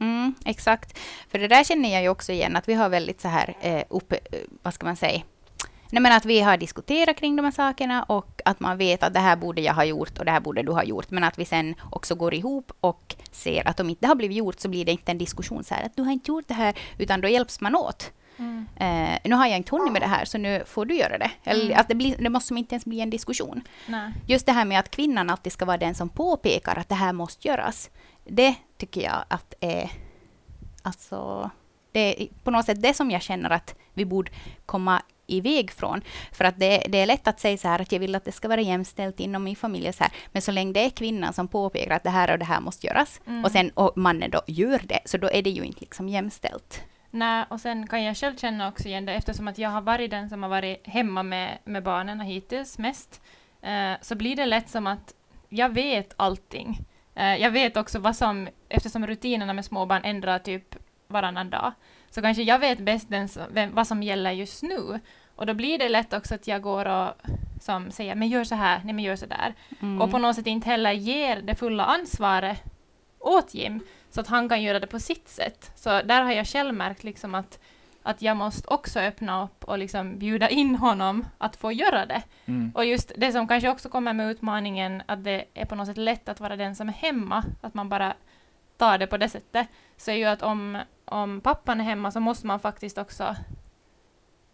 Mm, 0.00 0.34
exakt. 0.44 0.98
För 1.28 1.38
det 1.38 1.48
där 1.48 1.64
känner 1.64 1.92
jag 1.92 2.02
ju 2.02 2.08
också 2.08 2.32
igen, 2.32 2.56
att 2.56 2.68
vi 2.68 2.74
har 2.74 2.88
väldigt 2.88 3.20
så 3.20 3.28
här 3.28 3.54
eh, 3.60 3.82
uppe, 3.88 4.16
eh, 4.32 4.38
vad 4.62 4.74
ska 4.74 4.86
man 4.86 4.96
säga, 4.96 5.22
Nej, 5.90 6.02
men 6.02 6.12
att 6.12 6.24
vi 6.24 6.40
har 6.40 6.56
diskuterat 6.56 7.16
kring 7.16 7.36
de 7.36 7.44
här 7.44 7.52
sakerna 7.52 8.02
och 8.02 8.42
att 8.44 8.60
man 8.60 8.78
vet 8.78 9.02
att 9.02 9.14
det 9.14 9.20
här 9.20 9.36
borde 9.36 9.60
jag 9.60 9.74
ha 9.74 9.84
gjort 9.84 10.18
och 10.18 10.24
det 10.24 10.30
här 10.30 10.40
borde 10.40 10.62
du 10.62 10.72
ha 10.72 10.84
gjort. 10.84 11.10
Men 11.10 11.24
att 11.24 11.38
vi 11.38 11.44
sen 11.44 11.74
också 11.90 12.14
går 12.14 12.34
ihop 12.34 12.72
och 12.80 13.14
ser 13.32 13.68
att 13.68 13.80
om 13.80 13.90
inte 13.90 14.00
det 14.00 14.06
har 14.06 14.14
blivit 14.14 14.36
gjort 14.36 14.60
så 14.60 14.68
blir 14.68 14.84
det 14.84 14.92
inte 14.92 15.10
en 15.10 15.18
diskussion 15.18 15.64
så 15.64 15.74
här 15.74 15.82
att 15.84 15.96
du 15.96 16.02
har 16.02 16.12
inte 16.12 16.30
gjort 16.30 16.48
det 16.48 16.54
här, 16.54 16.74
utan 16.98 17.20
då 17.20 17.28
hjälps 17.28 17.60
man 17.60 17.74
åt. 17.76 18.12
Mm. 18.36 18.66
Eh, 18.76 19.18
nu 19.24 19.34
har 19.34 19.46
jag 19.46 19.56
inte 19.56 19.76
hunnit 19.76 19.92
med 19.92 20.02
det 20.02 20.06
här 20.06 20.24
så 20.24 20.38
nu 20.38 20.62
får 20.66 20.84
du 20.86 20.94
göra 20.94 21.18
det. 21.18 21.30
Eller 21.44 21.64
Mm. 21.64 21.80
att 21.80 21.88
det, 21.88 21.94
blir, 21.94 22.16
det 22.18 22.30
måste 22.30 22.54
inte 22.54 22.74
ens 22.74 22.84
bli 22.84 23.00
en 23.00 23.10
diskussion. 23.10 23.60
Nej. 23.86 24.12
Just 24.26 24.46
det 24.46 24.52
här 24.52 24.64
med 24.64 24.78
att 24.78 24.90
kvinnan 24.90 25.30
alltid 25.30 25.52
ska 25.52 25.64
vara 25.64 25.76
den 25.76 25.94
som 25.94 26.08
påpekar 26.08 26.76
att 26.78 26.88
det 26.88 26.94
här 26.94 27.12
måste 27.12 27.48
göras. 27.48 27.90
Det 28.24 28.54
tycker 28.76 29.00
jag 29.00 29.24
att 29.28 29.54
är... 29.60 29.90
Alltså, 30.82 31.50
det 31.92 32.22
är 32.22 32.28
på 32.44 32.50
något 32.50 32.66
sätt 32.66 32.82
det 32.82 32.94
som 32.94 33.10
jag 33.10 33.22
känner 33.22 33.50
att 33.50 33.74
vi 33.94 34.04
borde 34.04 34.30
komma 34.66 35.02
iväg 35.26 35.70
från. 35.70 36.02
För 36.32 36.44
att 36.44 36.58
det, 36.58 36.86
det, 36.88 36.98
är 36.98 37.06
lätt 37.06 37.28
att 37.28 37.40
säga 37.40 37.56
så 37.56 37.68
här 37.68 37.80
att 37.80 37.92
jag 37.92 38.00
vill 38.00 38.14
att 38.14 38.24
det 38.24 38.32
ska 38.32 38.48
vara 38.48 38.60
jämställt 38.60 39.20
inom 39.20 39.44
min 39.44 39.56
familj. 39.56 39.92
Så 39.92 40.04
här. 40.04 40.12
Men 40.32 40.42
så 40.42 40.52
länge 40.52 40.72
det 40.72 40.84
är 40.84 40.90
kvinnan 40.90 41.32
som 41.32 41.48
påpekar 41.48 41.96
att 41.96 42.02
det 42.02 42.10
här 42.10 42.32
och 42.32 42.38
det 42.38 42.44
här 42.44 42.60
måste 42.60 42.86
göras 42.86 43.20
mm. 43.26 43.44
och 43.44 43.50
sen 43.50 43.70
och 43.70 43.92
mannen 43.96 44.30
då 44.30 44.42
gör 44.46 44.80
det, 44.84 45.00
så 45.04 45.18
då 45.18 45.30
är 45.30 45.42
det 45.42 45.50
ju 45.50 45.62
inte 45.62 45.80
liksom 45.80 46.08
jämställt. 46.08 46.82
Nej, 47.10 47.44
och 47.48 47.60
sen 47.60 47.86
kan 47.86 48.02
jag 48.02 48.16
själv 48.16 48.36
känna 48.36 48.68
också 48.68 48.88
igen 48.88 49.06
det 49.06 49.12
eftersom 49.12 49.48
att 49.48 49.58
jag 49.58 49.70
har 49.70 49.80
varit 49.80 50.10
den 50.10 50.30
som 50.30 50.42
har 50.42 50.50
varit 50.50 50.86
hemma 50.86 51.22
med, 51.22 51.58
med 51.64 51.82
barnen 51.82 52.20
hittills 52.20 52.78
mest. 52.78 53.20
Eh, 53.62 53.92
så 54.00 54.14
blir 54.14 54.36
det 54.36 54.46
lätt 54.46 54.68
som 54.68 54.86
att 54.86 55.14
jag 55.48 55.68
vet 55.68 56.14
allting. 56.16 56.78
Eh, 57.14 57.36
jag 57.36 57.50
vet 57.50 57.76
också 57.76 57.98
vad 57.98 58.16
som, 58.16 58.48
eftersom 58.68 59.06
rutinerna 59.06 59.52
med 59.52 59.64
småbarn 59.64 60.04
ändrar 60.04 60.38
typ 60.38 60.76
varannan 61.06 61.50
dag, 61.50 61.72
så 62.10 62.22
kanske 62.22 62.42
jag 62.42 62.58
vet 62.58 62.78
bäst 62.78 63.10
den, 63.10 63.28
vem, 63.50 63.74
vad 63.74 63.86
som 63.86 64.02
gäller 64.02 64.32
just 64.32 64.62
nu. 64.62 65.00
Och 65.36 65.46
då 65.46 65.54
blir 65.54 65.78
det 65.78 65.88
lätt 65.88 66.12
också 66.12 66.34
att 66.34 66.46
jag 66.46 66.62
går 66.62 66.86
och 66.86 67.12
som 67.60 67.90
säger 67.90 68.14
men 68.14 68.28
gör 68.28 68.44
så 68.44 68.54
här, 68.54 68.80
nej 68.84 68.94
men 68.94 69.04
gör 69.04 69.16
så 69.16 69.26
där. 69.26 69.54
Mm. 69.82 70.02
Och 70.02 70.10
på 70.10 70.18
något 70.18 70.36
sätt 70.36 70.46
inte 70.46 70.68
heller 70.68 70.92
ger 70.92 71.42
det 71.42 71.54
fulla 71.54 71.84
ansvaret 71.84 72.62
åt 73.18 73.54
Jim, 73.54 73.80
så 74.10 74.20
att 74.20 74.28
han 74.28 74.48
kan 74.48 74.62
göra 74.62 74.80
det 74.80 74.86
på 74.86 75.00
sitt 75.00 75.28
sätt. 75.28 75.72
Så 75.74 75.88
där 75.88 76.22
har 76.22 76.32
jag 76.32 76.46
själv 76.46 76.74
märkt 76.74 77.04
liksom 77.04 77.34
att, 77.34 77.58
att 78.04 78.22
jag 78.22 78.36
måste 78.36 78.68
också 78.68 79.00
öppna 79.00 79.44
upp 79.44 79.64
och 79.64 79.78
liksom 79.78 80.18
bjuda 80.18 80.48
in 80.48 80.76
honom 80.76 81.26
att 81.38 81.56
få 81.56 81.72
göra 81.72 82.06
det. 82.06 82.22
Mm. 82.44 82.72
Och 82.74 82.84
just 82.84 83.12
det 83.16 83.32
som 83.32 83.48
kanske 83.48 83.68
också 83.68 83.88
kommer 83.88 84.12
med 84.12 84.30
utmaningen, 84.30 85.02
att 85.06 85.24
det 85.24 85.44
är 85.54 85.64
på 85.64 85.74
något 85.74 85.86
sätt 85.86 85.96
lätt 85.96 86.28
att 86.28 86.40
vara 86.40 86.56
den 86.56 86.76
som 86.76 86.88
är 86.88 86.92
hemma, 86.92 87.44
att 87.60 87.74
man 87.74 87.88
bara 87.88 88.14
tar 88.76 88.98
det 88.98 89.06
på 89.06 89.16
det 89.16 89.28
sättet, 89.28 89.68
så 89.96 90.10
är 90.10 90.14
ju 90.14 90.24
att 90.24 90.42
om, 90.42 90.78
om 91.04 91.40
pappan 91.40 91.80
är 91.80 91.84
hemma 91.84 92.10
så 92.10 92.20
måste 92.20 92.46
man 92.46 92.60
faktiskt 92.60 92.98
också 92.98 93.36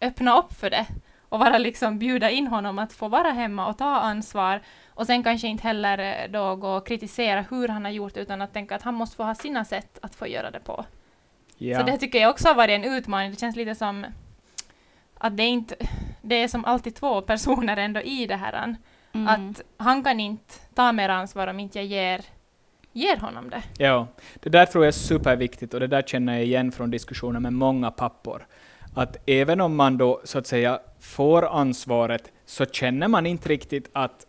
öppna 0.01 0.37
upp 0.37 0.53
för 0.53 0.69
det 0.69 0.85
och 1.29 1.39
bara 1.39 1.57
liksom 1.57 1.99
bjuda 1.99 2.29
in 2.29 2.47
honom 2.47 2.79
att 2.79 2.93
få 2.93 3.07
vara 3.07 3.31
hemma 3.31 3.67
och 3.67 3.77
ta 3.77 3.99
ansvar 3.99 4.61
och 4.87 5.05
sen 5.05 5.23
kanske 5.23 5.47
inte 5.47 5.63
heller 5.63 5.97
eh, 5.97 6.31
då 6.31 6.55
gå 6.55 6.69
och 6.77 6.87
kritisera 6.87 7.41
hur 7.41 7.67
han 7.67 7.85
har 7.85 7.91
gjort 7.91 8.17
utan 8.17 8.41
att 8.41 8.53
tänka 8.53 8.75
att 8.75 8.81
han 8.81 8.93
måste 8.93 9.15
få 9.15 9.23
ha 9.23 9.35
sina 9.35 9.65
sätt 9.65 9.99
att 10.01 10.15
få 10.15 10.27
göra 10.27 10.51
det 10.51 10.59
på. 10.59 10.85
Ja. 11.63 11.79
Så 11.79 11.85
det 11.85 11.97
tycker 11.97 12.19
jag 12.19 12.29
också 12.29 12.47
har 12.47 12.55
varit 12.55 12.71
en 12.71 12.83
utmaning. 12.83 13.31
Det 13.31 13.39
känns 13.39 13.55
lite 13.55 13.75
som 13.75 14.05
att 15.17 15.37
det 15.37 15.43
inte 15.43 15.75
det 16.21 16.35
är 16.35 16.47
som 16.47 16.65
alltid 16.65 16.95
två 16.95 17.21
personer 17.21 17.77
ändå 17.77 18.01
i 18.01 18.25
det 18.27 18.35
här. 18.35 18.75
Mm. 19.13 19.27
Att 19.27 19.61
han 19.77 20.03
kan 20.03 20.19
inte 20.19 20.53
ta 20.73 20.91
mer 20.91 21.09
ansvar 21.09 21.47
om 21.47 21.59
inte 21.59 21.79
jag 21.79 21.85
ger 21.85 22.21
ger 22.91 23.17
honom 23.17 23.49
det. 23.49 23.63
Ja, 23.77 24.07
det 24.39 24.49
där 24.49 24.65
tror 24.65 24.83
jag 24.83 24.87
är 24.87 24.91
superviktigt 24.91 25.73
och 25.73 25.79
det 25.79 25.87
där 25.87 26.01
känner 26.01 26.33
jag 26.33 26.43
igen 26.43 26.71
från 26.71 26.91
diskussioner 26.91 27.39
med 27.39 27.53
många 27.53 27.91
pappor. 27.91 28.47
Att 28.95 29.17
även 29.25 29.61
om 29.61 29.75
man 29.75 29.97
då 29.97 30.21
så 30.23 30.37
att 30.37 30.47
säga 30.47 30.79
får 30.99 31.45
ansvaret 31.45 32.31
så 32.45 32.65
känner 32.65 33.07
man 33.07 33.25
inte 33.25 33.49
riktigt 33.49 33.89
att, 33.93 34.25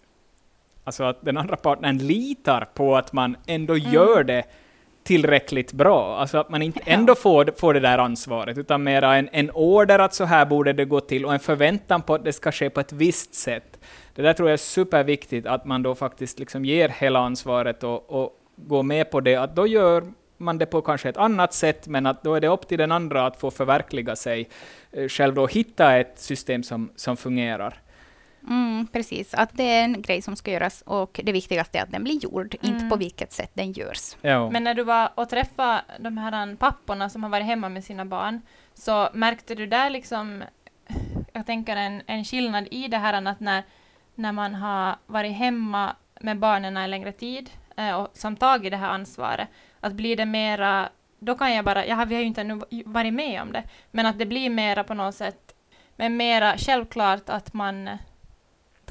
alltså 0.84 1.04
att 1.04 1.24
den 1.24 1.36
andra 1.36 1.56
partnern 1.56 1.98
litar 1.98 2.68
på 2.74 2.96
att 2.96 3.12
man 3.12 3.36
ändå 3.46 3.74
mm. 3.74 3.92
gör 3.92 4.24
det 4.24 4.44
tillräckligt 5.04 5.72
bra. 5.72 6.16
Alltså 6.16 6.38
att 6.38 6.50
man 6.50 6.62
inte 6.62 6.80
ändå 6.84 7.14
får, 7.14 7.52
får 7.56 7.74
det 7.74 7.80
där 7.80 7.98
ansvaret, 7.98 8.58
utan 8.58 8.82
mera 8.82 9.16
en, 9.16 9.28
en 9.32 9.50
order 9.50 9.98
att 9.98 10.14
så 10.14 10.24
här 10.24 10.46
borde 10.46 10.72
det 10.72 10.84
gå 10.84 11.00
till 11.00 11.24
och 11.24 11.32
en 11.32 11.40
förväntan 11.40 12.02
på 12.02 12.14
att 12.14 12.24
det 12.24 12.32
ska 12.32 12.52
ske 12.52 12.70
på 12.70 12.80
ett 12.80 12.92
visst 12.92 13.34
sätt. 13.34 13.78
Det 14.14 14.22
där 14.22 14.32
tror 14.32 14.48
jag 14.48 14.52
är 14.52 14.56
superviktigt, 14.56 15.46
att 15.46 15.64
man 15.64 15.82
då 15.82 15.94
faktiskt 15.94 16.38
liksom 16.38 16.64
ger 16.64 16.88
hela 16.88 17.18
ansvaret 17.18 17.84
och, 17.84 18.10
och 18.10 18.30
går 18.56 18.82
med 18.82 19.10
på 19.10 19.20
det, 19.20 19.36
att 19.36 19.56
då 19.56 19.66
gör 19.66 20.04
man 20.38 20.58
det 20.58 20.66
på 20.66 20.82
kanske 20.82 21.08
ett 21.08 21.16
annat 21.16 21.54
sätt, 21.54 21.88
men 21.88 22.06
att 22.06 22.22
då 22.22 22.34
är 22.34 22.40
det 22.40 22.48
upp 22.48 22.68
till 22.68 22.78
den 22.78 22.92
andra 22.92 23.26
att 23.26 23.36
få 23.36 23.50
förverkliga 23.50 24.16
sig 24.16 24.48
eh, 24.92 25.08
själv 25.08 25.38
och 25.38 25.52
hitta 25.52 25.96
ett 25.96 26.18
system 26.18 26.62
som, 26.62 26.90
som 26.96 27.16
fungerar. 27.16 27.81
Mm, 28.48 28.86
precis, 28.86 29.34
att 29.34 29.50
det 29.52 29.62
är 29.62 29.84
en 29.84 30.02
grej 30.02 30.22
som 30.22 30.36
ska 30.36 30.50
göras 30.50 30.82
och 30.82 31.20
det 31.24 31.32
viktigaste 31.32 31.78
är 31.78 31.82
att 31.82 31.92
den 31.92 32.04
blir 32.04 32.18
gjord, 32.18 32.56
mm. 32.62 32.74
inte 32.74 32.88
på 32.88 32.96
vilket 32.96 33.32
sätt 33.32 33.50
den 33.54 33.72
görs. 33.72 34.16
Ja. 34.20 34.50
Men 34.50 34.64
när 34.64 34.74
du 34.74 34.82
var 34.82 35.10
och 35.14 35.28
träffade 35.28 35.82
de 35.98 36.18
här 36.18 36.56
papporna 36.56 37.08
som 37.08 37.22
har 37.22 37.30
varit 37.30 37.46
hemma 37.46 37.68
med 37.68 37.84
sina 37.84 38.04
barn, 38.04 38.40
så 38.74 39.08
märkte 39.12 39.54
du 39.54 39.66
där 39.66 39.90
liksom, 39.90 40.44
jag 41.32 41.46
tänker 41.46 41.76
en, 41.76 42.02
en 42.06 42.24
skillnad 42.24 42.68
i 42.70 42.88
det 42.88 42.98
här 42.98 43.26
att 43.26 43.40
när, 43.40 43.62
när 44.14 44.32
man 44.32 44.54
har 44.54 44.96
varit 45.06 45.36
hemma 45.36 45.96
med 46.20 46.38
barnen 46.38 46.76
en 46.76 46.90
längre 46.90 47.12
tid 47.12 47.50
eh, 47.76 48.00
och 48.00 48.08
som 48.12 48.36
tagit 48.36 48.70
det 48.70 48.76
här 48.76 48.88
ansvaret, 48.88 49.48
att 49.80 49.92
blir 49.92 50.16
det 50.16 50.26
mera, 50.26 50.88
då 51.18 51.34
kan 51.34 51.54
jag 51.54 51.64
bara, 51.64 51.86
ja, 51.86 52.04
vi 52.04 52.14
har 52.14 52.22
ju 52.22 52.26
inte 52.26 52.40
ännu 52.40 52.60
varit 52.84 53.14
med 53.14 53.42
om 53.42 53.52
det, 53.52 53.62
men 53.90 54.06
att 54.06 54.18
det 54.18 54.26
blir 54.26 54.50
mera 54.50 54.84
på 54.84 54.94
något 54.94 55.14
sätt, 55.14 55.54
men 55.96 56.16
mera 56.16 56.58
självklart 56.58 57.28
att 57.28 57.52
man 57.52 57.90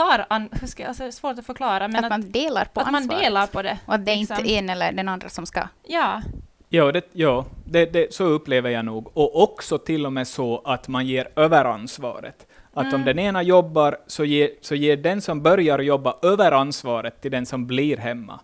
tar 0.02 0.26
an, 0.30 0.50
hur 0.52 0.68
ska, 0.68 0.88
alltså 0.88 1.04
det 1.04 1.10
är 1.10 1.12
svårt 1.12 1.40
att 1.40 1.46
förklara, 1.46 1.88
men 1.88 1.96
att, 1.96 2.04
att 2.04 2.10
man 2.10 2.32
delar 2.32 2.66
på 2.66 2.80
att 2.80 2.88
ansvaret. 2.88 3.08
man 3.08 3.20
delar 3.20 3.48
på 3.48 3.62
det. 3.62 3.80
Och 3.86 3.94
att 3.94 4.06
det 4.06 4.12
är 4.12 4.18
liksom. 4.18 4.38
inte 4.40 4.52
en 4.52 4.70
eller 4.70 4.92
den 4.92 5.08
andra 5.10 5.30
som 5.30 5.46
ska... 5.46 5.68
Ja. 5.88 6.22
Ja, 6.70 6.92
det, 6.92 7.10
ja 7.12 7.46
det, 7.66 7.86
det, 7.86 8.14
så 8.14 8.24
upplever 8.24 8.70
jag 8.70 8.86
nog. 8.86 9.18
Och 9.18 9.44
också 9.44 9.78
till 9.78 10.06
och 10.06 10.14
med 10.14 10.28
så 10.28 10.62
att 10.66 10.88
man 10.88 11.08
ger 11.08 11.28
överansvaret. 11.36 12.48
Att 12.74 12.84
mm. 12.86 12.96
om 12.96 13.06
den 13.06 13.20
ena 13.20 13.44
jobbar, 13.44 13.98
så 14.08 14.26
ger, 14.26 14.50
så 14.62 14.76
ger 14.76 14.98
den 14.98 15.22
som 15.22 15.42
börjar 15.42 15.80
jobba 15.80 16.16
överansvaret 16.22 17.22
till 17.22 17.32
den 17.32 17.46
som 17.46 17.68
blir 17.68 17.98
hemma. 17.98 18.40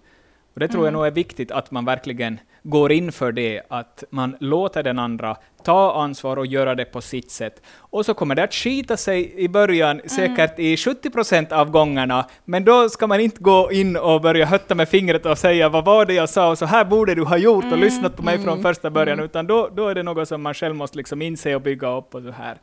Och 0.58 0.62
det 0.62 0.68
tror 0.68 0.84
jag 0.84 0.90
mm. 0.90 0.98
nog 0.98 1.08
är 1.08 1.12
viktigt 1.12 1.52
att 1.52 1.72
man 1.72 1.86
verkligen 1.86 2.40
går 2.64 2.92
in 2.92 3.12
för 3.12 3.32
det, 3.32 3.62
att 3.70 4.04
man 4.10 4.36
låter 4.40 4.84
den 4.84 5.00
andra 5.00 5.36
ta 5.64 6.04
ansvar 6.04 6.38
och 6.38 6.46
göra 6.46 6.76
det 6.76 6.86
på 6.86 7.02
sitt 7.02 7.32
sätt. 7.32 7.62
Och 7.78 8.06
så 8.06 8.14
kommer 8.14 8.36
det 8.36 8.44
att 8.44 8.54
skita 8.54 8.98
sig 8.98 9.34
i 9.38 9.50
början, 9.50 10.00
mm. 10.00 10.10
säkert 10.10 10.60
i 10.60 10.78
70 10.78 11.10
procent 11.10 11.52
av 11.52 11.70
gångerna, 11.70 12.26
men 12.46 12.64
då 12.64 12.90
ska 12.90 13.08
man 13.08 13.20
inte 13.20 13.42
gå 13.42 13.72
in 13.72 13.98
och 13.98 14.22
börja 14.22 14.46
hötta 14.46 14.76
med 14.76 14.90
fingret 14.90 15.26
och 15.26 15.38
säga 15.38 15.70
vad 15.70 15.86
var 15.86 16.06
det 16.06 16.14
jag 16.14 16.30
sa 16.30 16.50
och 16.50 16.58
så 16.58 16.66
här 16.66 16.86
borde 16.86 17.16
du 17.16 17.24
ha 17.24 17.38
gjort 17.38 17.66
och 17.66 17.72
mm. 17.72 17.80
lyssnat 17.80 18.16
på 18.16 18.24
mig 18.24 18.36
mm. 18.36 18.46
från 18.46 18.62
första 18.62 18.90
början, 18.90 19.14
mm. 19.14 19.26
utan 19.26 19.48
då, 19.48 19.70
då 19.76 19.88
är 19.88 19.96
det 19.96 20.04
något 20.04 20.28
som 20.28 20.42
man 20.42 20.54
själv 20.54 20.76
måste 20.76 20.98
liksom 20.98 21.22
inse 21.22 21.56
och 21.56 21.62
bygga 21.62 21.98
upp 21.98 22.16
och 22.16 22.22
så 22.22 22.32
här. 22.32 22.58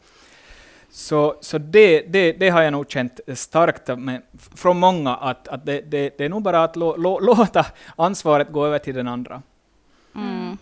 Så, 0.94 1.36
så 1.40 1.58
det, 1.58 2.00
det, 2.00 2.32
det 2.32 2.48
har 2.48 2.62
jag 2.62 2.72
nog 2.72 2.90
känt 2.90 3.20
starkt 3.34 3.98
med, 3.98 4.22
från 4.54 4.78
många, 4.78 5.16
att, 5.16 5.48
att 5.48 5.66
det, 5.66 5.80
det, 5.80 6.18
det 6.18 6.24
är 6.24 6.28
nog 6.28 6.42
bara 6.42 6.64
att 6.64 6.76
lo, 6.76 6.96
lo, 6.96 7.18
låta 7.36 7.66
ansvaret 7.96 8.52
gå 8.52 8.66
över 8.66 8.78
till 8.78 8.94
den 8.94 9.08
andra. 9.08 9.42
Mm. 10.14 10.58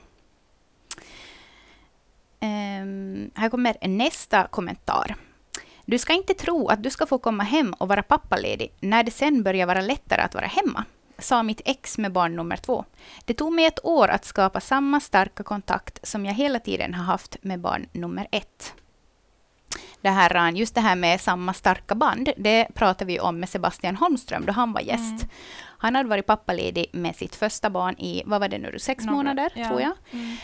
Um, 2.41 3.31
här 3.35 3.49
kommer 3.49 3.89
nästa 3.89 4.47
kommentar. 4.47 5.17
Du 5.85 5.99
ska 5.99 6.13
inte 6.13 6.35
tro 6.35 6.69
att 6.69 6.83
du 6.83 6.91
ska 6.91 7.07
få 7.07 7.19
komma 7.19 7.43
hem 7.43 7.73
och 7.79 7.89
vara 7.89 8.03
pappaledig 8.03 8.73
när 8.81 9.03
det 9.03 9.11
sen 9.11 9.43
börjar 9.43 9.67
vara 9.67 9.81
lättare 9.81 10.23
att 10.23 10.35
vara 10.35 10.47
hemma, 10.47 10.85
sa 11.19 11.43
mitt 11.43 11.61
ex 11.65 11.99
med 11.99 12.13
barn 12.13 12.37
nummer 12.37 12.57
två. 12.57 12.85
Det 13.25 13.35
tog 13.35 13.53
mig 13.53 13.65
ett 13.65 13.85
år 13.85 14.09
att 14.09 14.25
skapa 14.25 14.61
samma 14.61 15.01
starka 15.01 15.43
kontakt 15.43 16.09
som 16.09 16.27
jag 16.27 16.35
hela 16.35 16.59
tiden 16.59 16.95
har 16.95 17.05
haft 17.05 17.37
med 17.43 17.61
barn 17.61 17.87
nummer 17.93 18.29
ett 18.31 18.75
det 20.03 20.11
här, 20.11 20.53
just 20.53 20.75
det 20.75 20.81
här 20.81 20.97
med 20.97 21.21
samma 21.21 21.55
starka 21.55 21.95
band, 21.95 22.29
det 22.37 22.67
pratade 22.75 23.05
vi 23.05 23.21
om 23.21 23.41
med 23.41 23.49
Sebastian 23.49 23.97
Holmström 23.97 24.47
då 24.47 24.53
han 24.53 24.73
var 24.73 24.81
gäst. 24.81 25.23
Mm. 25.23 25.29
Han 25.79 25.95
hade 25.95 26.09
varit 26.09 26.27
pappaledig 26.27 26.87
med 26.93 27.17
sitt 27.17 27.35
första 27.35 27.71
barn 27.71 27.95
i, 27.99 28.23
vad 28.27 28.41
var 28.41 28.49
det 28.49 28.59
nu, 28.59 28.79
sex 28.79 29.05
Några, 29.05 29.17
månader, 29.17 29.53
ja. 29.55 29.69
tror 29.69 29.81
jag. 29.81 29.93
Mm. 30.11 30.37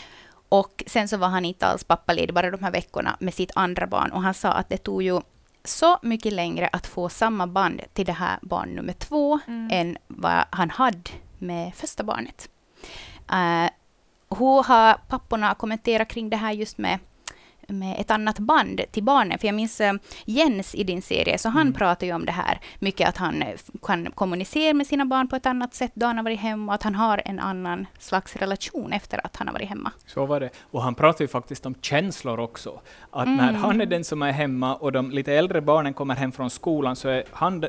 Och 0.49 0.83
sen 0.87 1.07
så 1.07 1.17
var 1.17 1.27
han 1.27 1.45
inte 1.45 1.67
alls 1.67 1.83
pappaledig 1.83 2.35
bara 2.35 2.51
de 2.51 2.63
här 2.63 2.71
veckorna 2.71 3.17
med 3.19 3.33
sitt 3.33 3.51
andra 3.55 3.87
barn. 3.87 4.11
Och 4.11 4.21
han 4.21 4.33
sa 4.33 4.51
att 4.51 4.69
det 4.69 4.77
tog 4.77 5.03
ju 5.03 5.21
så 5.63 5.97
mycket 6.01 6.33
längre 6.33 6.69
att 6.71 6.87
få 6.87 7.09
samma 7.09 7.47
band 7.47 7.81
till 7.93 8.05
det 8.05 8.13
här 8.13 8.39
barn 8.41 8.69
nummer 8.69 8.93
två 8.93 9.39
mm. 9.47 9.69
än 9.71 9.97
vad 10.07 10.45
han 10.49 10.69
hade 10.69 11.09
med 11.37 11.75
första 11.75 12.03
barnet. 12.03 12.49
Uh, 13.31 13.69
hur 14.37 14.63
har 14.63 14.93
papporna 15.07 15.55
kommenterat 15.55 16.07
kring 16.07 16.29
det 16.29 16.37
här 16.37 16.51
just 16.51 16.77
med 16.77 16.99
med 17.69 17.99
ett 17.99 18.11
annat 18.11 18.39
band 18.39 18.81
till 18.91 19.03
barnen. 19.03 19.39
För 19.39 19.47
jag 19.47 19.55
minns 19.55 19.81
uh, 19.81 19.93
Jens 20.25 20.75
i 20.75 20.83
din 20.83 21.01
serie, 21.01 21.37
så 21.37 21.49
han 21.49 21.61
mm. 21.61 21.73
pratar 21.73 22.07
ju 22.07 22.13
om 22.13 22.25
det 22.25 22.31
här 22.31 22.59
mycket, 22.79 23.09
att 23.09 23.17
han 23.17 23.43
uh, 23.43 23.49
kan 23.81 24.11
kommunicera 24.11 24.73
med 24.73 24.87
sina 24.87 25.05
barn 25.05 25.27
på 25.27 25.35
ett 25.35 25.45
annat 25.45 25.73
sätt 25.73 25.91
då 25.93 26.05
han 26.05 26.17
har 26.17 26.23
varit 26.23 26.39
hemma, 26.39 26.71
och 26.71 26.75
att 26.75 26.83
han 26.83 26.95
har 26.95 27.21
en 27.25 27.39
annan 27.39 27.87
slags 27.99 28.35
relation 28.35 28.93
efter 28.93 29.25
att 29.25 29.35
han 29.35 29.47
har 29.47 29.53
varit 29.53 29.69
hemma. 29.69 29.91
Så 30.05 30.25
var 30.25 30.39
det. 30.39 30.49
Och 30.71 30.81
han 30.81 30.95
pratar 30.95 31.23
ju 31.23 31.27
faktiskt 31.27 31.65
om 31.65 31.75
känslor 31.81 32.39
också. 32.39 32.81
Att 33.11 33.25
mm. 33.25 33.37
när 33.37 33.53
han 33.53 33.81
är 33.81 33.85
den 33.85 34.03
som 34.03 34.21
är 34.21 34.31
hemma 34.31 34.75
och 34.75 34.91
de 34.91 35.11
lite 35.11 35.33
äldre 35.33 35.61
barnen 35.61 35.93
kommer 35.93 36.15
hem 36.15 36.31
från 36.31 36.49
skolan, 36.49 36.95
så 36.95 37.09
är 37.09 37.23
han 37.31 37.65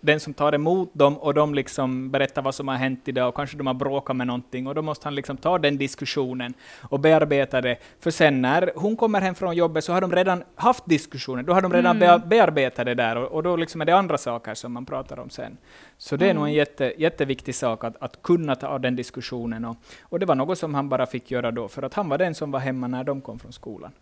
den 0.00 0.20
som 0.20 0.34
tar 0.34 0.52
emot 0.54 0.90
dem 0.92 1.18
och 1.18 1.34
de 1.34 1.54
liksom 1.54 2.10
berättar 2.10 2.42
vad 2.42 2.54
som 2.54 2.68
har 2.68 2.74
hänt 2.74 3.08
idag 3.08 3.28
och 3.28 3.34
kanske 3.34 3.56
de 3.56 3.66
har 3.66 3.74
bråkat 3.74 4.16
med 4.16 4.26
någonting 4.26 4.66
och 4.66 4.74
då 4.74 4.82
måste 4.82 5.06
han 5.06 5.14
liksom 5.14 5.36
ta 5.36 5.58
den 5.58 5.76
diskussionen 5.78 6.54
och 6.82 7.00
bearbeta 7.00 7.60
det. 7.60 7.76
För 8.00 8.10
sen 8.10 8.42
när 8.42 8.72
hon 8.76 8.96
kommer 8.96 9.20
hem 9.20 9.34
från 9.34 9.56
jobbet 9.56 9.84
så 9.84 9.92
har 9.92 10.00
de 10.00 10.12
redan 10.12 10.42
haft 10.54 10.86
diskussionen, 10.86 11.44
då 11.44 11.52
har 11.52 11.62
de 11.62 11.72
redan 11.72 12.02
mm. 12.02 12.28
bearbetat 12.28 12.86
det 12.86 12.94
där 12.94 13.16
och, 13.16 13.32
och, 13.32 13.42
då 13.42 13.56
liksom 13.56 13.80
är 13.80 13.84
det 13.84 13.96
andra 13.96 14.18
saker 14.18 14.54
som 14.54 14.72
man 14.72 14.86
pratar 14.86 15.18
om 15.18 15.30
sen. 15.30 15.56
Så 15.98 16.16
det 16.16 16.24
är 16.24 16.30
mm. 16.30 16.40
nog 16.40 16.48
en 16.48 16.54
jätte, 16.54 16.94
jätteviktig 16.98 17.54
sak 17.54 17.84
att, 17.84 17.96
att 18.02 18.22
kunna 18.22 18.56
ta 18.56 18.78
den 18.78 18.96
diskussionen 18.96 19.64
och, 19.64 19.76
och 20.02 20.18
det 20.18 20.26
var 20.26 20.34
något 20.34 20.58
som 20.58 20.74
han 20.74 20.88
bara 20.88 21.06
fick 21.06 21.30
göra 21.30 21.50
då, 21.50 21.68
för 21.68 21.82
att 21.82 21.94
han 21.94 22.08
var 22.08 22.18
den 22.18 22.34
som 22.34 22.50
var 22.50 22.60
hemma 22.60 22.86
när 22.86 23.04
de 23.04 23.20
kom 23.20 23.38
från 23.38 23.52
skolan. 23.52 23.92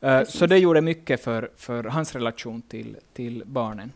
Precis. 0.00 0.38
Så 0.38 0.46
det 0.46 0.58
gjorde 0.58 0.80
mycket 0.80 1.24
för, 1.24 1.50
för 1.56 1.84
hans 1.84 2.14
relation 2.14 2.62
till, 2.62 2.96
till 3.14 3.42
barnen. 3.46 3.92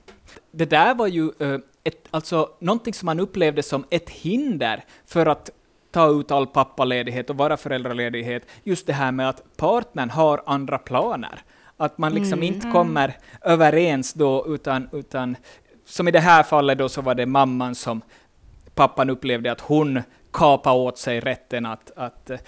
Det 0.50 0.64
där 0.70 0.94
var 0.94 1.06
ju 1.06 1.30
eh, 1.38 1.58
ett, 1.84 2.08
alltså, 2.10 2.50
någonting 2.58 2.94
som 2.94 3.06
man 3.06 3.20
upplevde 3.20 3.62
som 3.62 3.84
ett 3.90 4.10
hinder 4.10 4.84
för 5.06 5.26
att 5.26 5.50
ta 5.90 6.08
ut 6.10 6.30
all 6.30 6.46
pappaledighet 6.46 7.30
och 7.30 7.36
vara 7.36 7.56
föräldraledighet, 7.56 8.46
just 8.64 8.86
det 8.86 8.92
här 8.92 9.12
med 9.12 9.28
att 9.28 9.56
partnern 9.56 10.10
har 10.10 10.42
andra 10.46 10.78
planer. 10.78 11.42
Att 11.76 11.98
man 11.98 12.14
liksom 12.14 12.32
Mm. 12.38 12.54
inte 12.54 12.70
kommer 12.70 13.16
överens 13.40 14.12
då, 14.12 14.46
utan, 14.48 14.88
utan 14.92 15.36
som 15.84 16.08
i 16.08 16.10
det 16.10 16.20
här 16.20 16.42
fallet 16.42 16.78
då 16.78 16.88
så 16.88 17.02
var 17.02 17.14
det 17.14 17.26
mamman 17.26 17.74
som 17.74 18.02
pappan 18.74 19.10
upplevde 19.10 19.52
att 19.52 19.60
hon 19.60 20.02
kapade 20.32 20.76
åt 20.78 20.98
sig 20.98 21.20
rätten 21.20 21.66
att, 21.66 21.90
att 21.96 22.30
eh, 22.30 22.38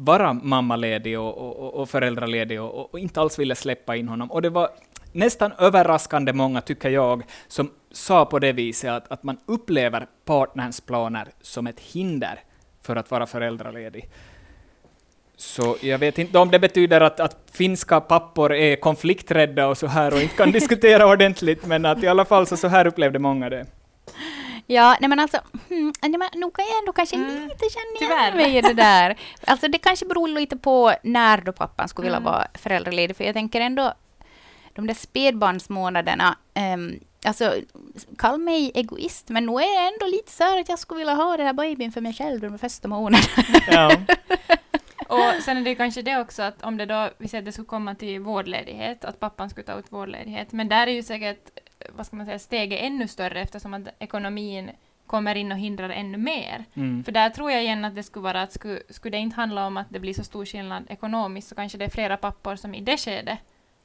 vara 0.00 0.32
mammaledig 0.32 1.18
och, 1.18 1.38
och, 1.38 1.74
och 1.74 1.90
föräldraledig 1.90 2.62
och, 2.62 2.94
och 2.94 2.98
inte 2.98 3.20
alls 3.20 3.38
ville 3.38 3.54
släppa 3.54 3.96
in 3.96 4.08
honom. 4.08 4.30
Och 4.30 4.42
det 4.42 4.50
var 4.50 4.68
nästan 5.12 5.52
överraskande 5.58 6.32
många, 6.32 6.60
tycker 6.60 6.90
jag, 6.90 7.22
som 7.48 7.70
sa 7.92 8.24
på 8.24 8.38
det 8.38 8.52
viset 8.52 8.90
att, 8.90 9.12
att 9.12 9.22
man 9.22 9.38
upplever 9.46 10.06
partnerns 10.24 10.80
planer 10.80 11.28
som 11.40 11.66
ett 11.66 11.80
hinder 11.80 12.40
för 12.82 12.96
att 12.96 13.10
vara 13.10 13.26
föräldraledig. 13.26 14.08
Så 15.36 15.76
jag 15.80 15.98
vet 15.98 16.18
inte 16.18 16.38
om 16.38 16.50
det 16.50 16.58
betyder 16.58 17.00
att, 17.00 17.20
att 17.20 17.36
finska 17.52 18.00
pappor 18.00 18.52
är 18.54 18.76
konflikträdda 18.76 19.66
och 19.66 19.78
så 19.78 19.86
här 19.86 20.14
och 20.14 20.20
inte 20.20 20.36
kan 20.36 20.52
diskutera 20.58 21.06
ordentligt, 21.06 21.66
men 21.66 21.84
att 21.84 22.02
i 22.02 22.08
alla 22.08 22.24
fall 22.24 22.46
så, 22.46 22.56
så 22.56 22.68
här 22.68 22.86
upplevde 22.86 23.18
många 23.18 23.50
det. 23.50 23.66
Ja, 24.70 24.96
nej 25.00 25.08
men 25.08 25.20
alltså, 25.20 25.40
hmm, 25.68 25.92
nej 26.02 26.10
men 26.18 26.28
nog 26.40 26.54
kan 26.56 26.64
jag 26.66 26.78
ändå 26.78 26.92
kanske 26.92 27.16
Mm, 27.16 27.48
lite 27.48 27.64
känna 27.70 28.12
igen 28.12 28.36
mig 28.36 28.56
i 28.56 28.60
det 28.60 28.72
där. 28.82 29.16
Alltså 29.46 29.68
det 29.68 29.78
kanske 29.78 30.06
beror 30.06 30.28
lite 30.28 30.56
på 30.56 30.92
när 31.02 31.40
då 31.40 31.52
pappan 31.52 31.88
skulle 31.88 32.04
vilja 32.06 32.16
Mm. 32.18 32.32
vara 32.32 32.46
föräldraledig, 32.54 33.16
för 33.16 33.24
jag 33.24 33.34
tänker 33.34 33.60
ändå 33.60 33.94
de 34.74 34.86
där 34.86 34.94
spädbarnsmånaderna, 34.94 36.36
um, 36.74 37.00
alltså 37.24 37.54
kall 38.18 38.38
mig 38.40 38.72
egoist, 38.74 39.28
men 39.28 39.46
nu 39.46 39.52
är 39.52 39.80
det 39.82 39.94
ändå 39.94 40.16
lite 40.16 40.32
så 40.32 40.44
här 40.44 40.60
att 40.60 40.68
jag 40.68 40.78
skulle 40.78 40.98
vilja 40.98 41.14
ha 41.14 41.36
den 41.36 41.46
här 41.46 41.52
babyn 41.52 41.92
för 41.92 42.00
mig 42.00 42.14
själv 42.14 42.40
de 42.40 42.58
första 42.58 42.88
månaderna. 42.88 43.44
Ja. 43.70 43.90
Och 45.08 45.42
sen 45.42 45.56
är 45.56 45.62
det 45.62 45.70
ju 45.70 45.76
kanske 45.76 46.02
det 46.02 46.16
också 46.20 46.42
att 46.42 46.62
om 46.62 46.76
det 46.76 46.86
då, 46.86 47.10
vi 47.18 47.28
säger 47.28 47.42
att 47.42 47.46
det 47.46 47.52
skulle 47.52 47.66
komma 47.66 47.94
till 47.94 48.20
vårdledighet, 48.20 49.04
att 49.04 49.20
pappan 49.20 49.50
skulle 49.50 49.66
ta 49.66 49.78
ut 49.78 49.92
vårdledighet, 49.92 50.52
men 50.52 50.68
där 50.68 50.86
är 50.86 50.90
ju 50.92 51.02
säkert, 51.02 51.50
vad 51.88 52.06
ska 52.06 52.16
man 52.16 52.26
säga, 52.26 52.38
steget 52.38 52.80
ännu 52.82 53.08
större 53.08 53.40
eftersom 53.40 53.74
att 53.74 53.88
ekonomin 53.98 54.70
kommer 55.06 55.34
in 55.34 55.52
och 55.52 55.58
hindrar 55.58 55.90
ännu 55.90 56.18
mer. 56.18 56.64
Mm. 56.74 57.04
För 57.04 57.12
där 57.12 57.30
tror 57.30 57.50
jag 57.50 57.62
igen 57.62 57.84
att 57.84 57.94
det 57.94 58.02
skulle 58.02 58.22
vara 58.22 58.42
att 58.42 58.52
skulle, 58.52 58.80
skulle 58.90 59.16
det 59.16 59.20
inte 59.20 59.36
handla 59.36 59.66
om 59.66 59.76
att 59.76 59.86
det 59.90 60.00
blir 60.00 60.14
så 60.14 60.24
stor 60.24 60.44
skillnad 60.44 60.86
ekonomiskt 60.88 61.48
så 61.48 61.54
kanske 61.54 61.78
det 61.78 61.84
är 61.84 61.90
flera 61.90 62.16
pappor 62.16 62.56
som 62.56 62.74
i 62.74 62.80
det 62.80 62.96
skedet 62.96 63.38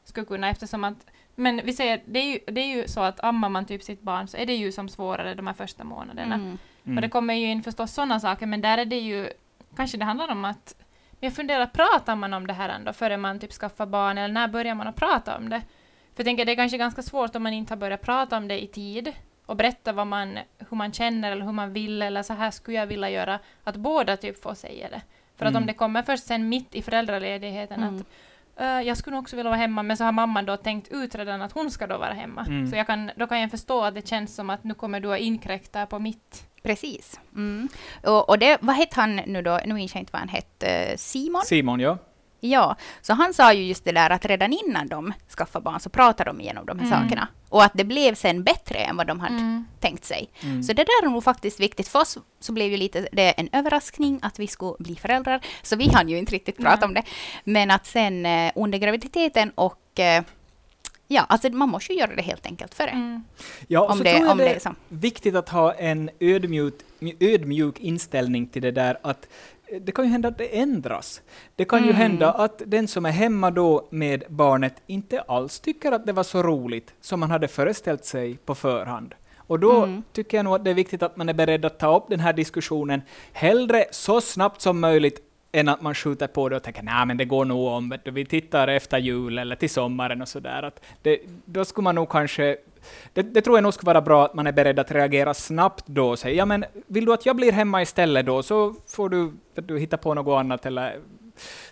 skulle 0.03 0.25
kunna 0.25 0.49
eftersom 0.49 0.83
att 0.83 1.05
men 1.35 1.61
vi 1.63 1.73
säger, 1.73 2.01
det 2.05 2.19
är 2.19 2.31
ju, 2.31 2.39
det 2.45 2.61
är 2.61 2.75
ju 2.75 2.87
så 2.87 3.01
att 3.01 3.23
ammar 3.23 3.49
man 3.49 3.65
typ 3.65 3.83
sitt 3.83 4.01
barn 4.01 4.27
så 4.27 4.37
är 4.37 4.45
det 4.45 4.55
ju 4.55 4.71
som 4.71 4.89
svårare 4.89 5.33
de 5.33 5.47
här 5.47 5.53
första 5.53 5.83
månaderna. 5.83 6.35
Mm. 6.35 6.57
Mm. 6.85 6.97
Och 6.97 7.01
det 7.01 7.09
kommer 7.09 7.33
ju 7.33 7.47
in 7.47 7.63
förstås 7.63 7.93
sådana 7.93 8.19
saker, 8.19 8.45
men 8.45 8.61
där 8.61 8.77
är 8.77 8.85
det 8.85 8.99
ju, 8.99 9.29
kanske 9.75 9.97
det 9.97 10.05
handlar 10.05 10.31
om 10.31 10.45
att, 10.45 10.75
jag 11.19 11.33
funderar, 11.33 11.65
pratar 11.65 12.15
man 12.15 12.33
om 12.33 12.47
det 12.47 12.53
här 12.53 12.69
ändå 12.69 12.93
före 12.93 13.17
man 13.17 13.39
typ 13.39 13.51
skaffar 13.51 13.85
barn, 13.85 14.17
eller 14.17 14.33
när 14.33 14.47
börjar 14.47 14.75
man 14.75 14.87
att 14.87 14.95
prata 14.95 15.37
om 15.37 15.49
det? 15.49 15.61
För 16.15 16.19
jag 16.21 16.25
tänker 16.25 16.45
det 16.45 16.51
är 16.51 16.55
kanske 16.55 16.77
ganska 16.77 17.01
svårt 17.01 17.35
om 17.35 17.43
man 17.43 17.53
inte 17.53 17.71
har 17.73 17.77
börjat 17.77 18.01
prata 18.01 18.37
om 18.37 18.47
det 18.47 18.63
i 18.63 18.67
tid 18.67 19.11
och 19.45 19.55
berätta 19.55 19.93
vad 19.93 20.07
man, 20.07 20.39
hur 20.69 20.77
man 20.77 20.93
känner 20.93 21.31
eller 21.31 21.45
hur 21.45 21.51
man 21.51 21.73
vill 21.73 22.01
eller 22.01 22.23
så 22.23 22.33
här 22.33 22.51
skulle 22.51 22.77
jag 22.77 22.85
vilja 22.87 23.09
göra, 23.09 23.39
att 23.63 23.75
båda 23.75 24.17
typ 24.17 24.43
får 24.43 24.53
säga 24.53 24.89
det. 24.89 25.01
För 25.37 25.45
att 25.45 25.51
Mm. 25.51 25.63
om 25.63 25.67
det 25.67 25.73
kommer 25.73 26.01
först 26.03 26.25
sen 26.25 26.49
mitt 26.49 26.75
i 26.75 26.81
föräldraledigheten 26.81 27.83
Mm. 27.83 27.95
att 27.95 28.05
"Äh, 28.61 28.87
jag 28.87 28.97
skulle 28.97 29.17
också 29.17 29.35
vilja 29.35 29.49
vara 29.49 29.59
hemma, 29.59 29.83
men 29.83 29.97
så 29.97 30.03
har 30.03 30.11
mamman 30.11 30.45
då 30.45 30.57
tänkt 30.57 30.87
ut 30.91 31.15
redan 31.15 31.41
att 31.41 31.51
hon 31.51 31.71
ska 31.71 31.87
då 31.87 31.97
vara 31.97 32.13
hemma. 32.13 32.45
Mm. 32.47 32.67
Så 32.71 32.75
jag 32.75 32.87
kan, 32.87 33.11
då 33.15 33.27
kan 33.27 33.39
jag 33.41 33.51
förstå 33.51 33.81
att 33.83 33.95
det 33.95 34.07
känns 34.07 34.35
som 34.35 34.49
att 34.49 34.63
nu 34.63 34.73
kommer 34.73 34.99
du 34.99 35.13
att 35.13 35.19
inkräkta 35.19 35.85
på 35.85 35.99
mitt 35.99 36.47
Precis. 36.63 37.19
Mm. 37.35 37.69
Och, 38.03 38.29
och 38.29 38.39
det, 38.39 38.57
vad 38.61 38.75
hette 38.75 38.99
han 39.01 39.15
nu 39.15 39.41
då? 39.41 39.59
Nu 39.65 39.73
minns 39.73 39.93
jag 39.95 40.01
inte 40.01 40.11
vad 40.13 40.19
han 40.19 40.29
hette. 40.29 40.97
Simon? 40.97 41.41
Simon, 41.45 41.79
ja. 41.79 41.97
Ja, 42.45 42.75
så 43.01 43.13
han 43.13 43.33
sa 43.33 43.53
ju 43.53 43.63
just 43.63 43.85
det 43.85 43.91
där 43.91 44.09
att 44.09 44.25
redan 44.25 44.53
innan 44.53 44.87
de 44.87 45.13
skaffade 45.37 45.63
barn 45.63 45.79
så 45.79 45.89
pratade 45.89 46.29
de 46.29 46.41
igenom 46.41 46.65
de 46.65 46.79
här 46.79 46.87
Mm. 46.87 47.03
sakerna. 47.03 47.27
Och 47.49 47.63
att 47.63 47.71
det 47.75 47.83
blev 47.83 48.15
sen 48.15 48.43
bättre 48.43 48.77
än 48.77 48.97
vad 48.97 49.07
de 49.07 49.19
hade 49.19 49.35
Mm. 49.35 49.65
tänkt 49.79 50.05
sig. 50.05 50.29
Mm. 50.43 50.63
Så 50.63 50.73
det 50.73 50.83
där 50.83 51.05
är 51.05 51.09
nog 51.09 51.23
faktiskt 51.23 51.59
viktigt. 51.59 51.87
För 51.87 51.99
oss 51.99 52.17
så 52.39 52.51
blev 52.51 52.71
ju 52.71 52.77
lite 52.77 53.07
det 53.11 53.29
en 53.31 53.49
överraskning 53.51 54.19
att 54.21 54.39
vi 54.39 54.47
skulle 54.47 54.75
bli 54.79 54.95
föräldrar. 54.95 55.41
Så 55.61 55.75
vi 55.75 55.89
hann 55.89 56.09
ju 56.09 56.17
inte 56.17 56.31
riktigt 56.33 56.57
prata 56.57 56.75
Nej. 56.75 56.85
om 56.87 56.93
det. 56.93 57.03
Men 57.43 57.71
att 57.71 57.85
sen 57.85 58.25
eh, 58.25 58.51
under 58.55 58.77
graviditeten 58.77 59.51
och 59.55 59.99
eh, 59.99 60.23
ja, 61.07 61.25
alltså 61.29 61.49
man 61.49 61.69
måste 61.69 61.93
ju 61.93 61.99
göra 61.99 62.15
det 62.15 62.21
helt 62.21 62.45
enkelt 62.45 62.73
före. 62.73 62.89
Mm. 62.89 63.23
Ja, 63.67 63.79
och 63.79 63.91
Om 63.91 63.97
så 63.97 64.03
det- 64.03 64.11
tror 64.11 64.23
jag 64.23 64.31
om 64.31 64.37
det 64.37 64.43
det 64.43 64.55
är 64.55 64.59
så. 64.59 64.75
viktigt 64.89 65.35
att 65.35 65.49
ha 65.49 65.73
en 65.73 66.09
ödmjuk, 66.19 66.73
ödmjuk 67.19 67.79
inställning 67.79 68.47
till 68.47 68.61
det 68.61 68.71
där 68.71 68.97
att 69.03 69.27
det 69.81 69.91
kan 69.91 70.05
ju 70.05 70.11
hända 70.11 70.27
att 70.27 70.37
det 70.37 70.57
ändras. 70.59 71.21
Det 71.55 71.65
kan 71.65 71.79
ju 71.79 71.89
Mm. 71.89 71.95
hända 71.95 72.31
att 72.31 72.61
den 72.65 72.87
som 72.87 73.05
är 73.05 73.11
hemma 73.11 73.51
då 73.51 73.87
med 73.89 74.23
barnet 74.29 74.73
inte 74.87 75.21
alls 75.21 75.59
tycker 75.59 75.91
att 75.91 76.05
det 76.05 76.13
var 76.13 76.23
så 76.23 76.43
roligt 76.43 76.93
som 77.01 77.19
man 77.19 77.31
hade 77.31 77.47
föreställt 77.47 78.05
sig 78.05 78.37
på 78.45 78.55
förhand. 78.55 79.15
Och 79.37 79.59
då 79.59 79.83
Mm. 79.83 80.03
tycker 80.13 80.37
jag 80.37 80.43
nog 80.43 80.55
att 80.55 80.63
det 80.63 80.69
är 80.69 80.73
viktigt 80.73 81.03
att 81.03 81.17
man 81.17 81.29
är 81.29 81.33
beredd 81.33 81.65
att 81.65 81.79
ta 81.79 81.97
upp 81.97 82.03
den 82.09 82.19
här 82.19 82.33
diskussionen 82.33 83.01
hellre 83.33 83.85
så 83.91 84.21
snabbt 84.21 84.61
som 84.61 84.79
möjligt 84.79 85.19
än 85.51 85.69
att 85.69 85.81
man 85.81 85.95
skjuter 85.95 86.27
på 86.27 86.49
det 86.49 86.55
och 86.55 86.63
tänker 86.63 86.83
nej 86.83 87.05
men 87.05 87.17
det 87.17 87.25
går 87.25 87.45
nog 87.45 87.67
om, 87.67 87.93
vi 88.05 88.25
tittar 88.25 88.67
efter 88.67 88.97
jul 88.97 89.37
eller 89.37 89.55
till 89.55 89.69
sommaren 89.69 90.21
och 90.21 90.27
sådär. 90.27 90.71
Då 91.45 91.65
skulle 91.65 91.83
man 91.83 91.95
nog 91.95 92.09
kanske 92.09 92.57
det, 93.13 93.21
det 93.21 93.41
tror 93.41 93.57
jag 93.57 93.63
nog 93.63 93.73
skulle 93.73 93.87
vara 93.87 94.01
bra 94.01 94.25
att 94.25 94.33
man 94.33 94.47
är 94.47 94.51
beredd 94.51 94.79
att 94.79 94.91
reagera 94.91 95.33
snabbt 95.33 95.83
då 95.87 96.09
och 96.09 96.19
säga 96.19 96.35
ja 96.35 96.45
men 96.45 96.65
vill 96.87 97.05
du 97.05 97.13
att 97.13 97.25
jag 97.25 97.35
blir 97.35 97.51
hemma 97.51 97.81
istället 97.81 98.25
då 98.25 98.43
så 98.43 98.75
får 98.87 99.09
du, 99.09 99.31
du 99.55 99.79
hitta 99.79 99.97
på 99.97 100.13
något 100.13 100.39
annat 100.39 100.65
eller 100.65 100.99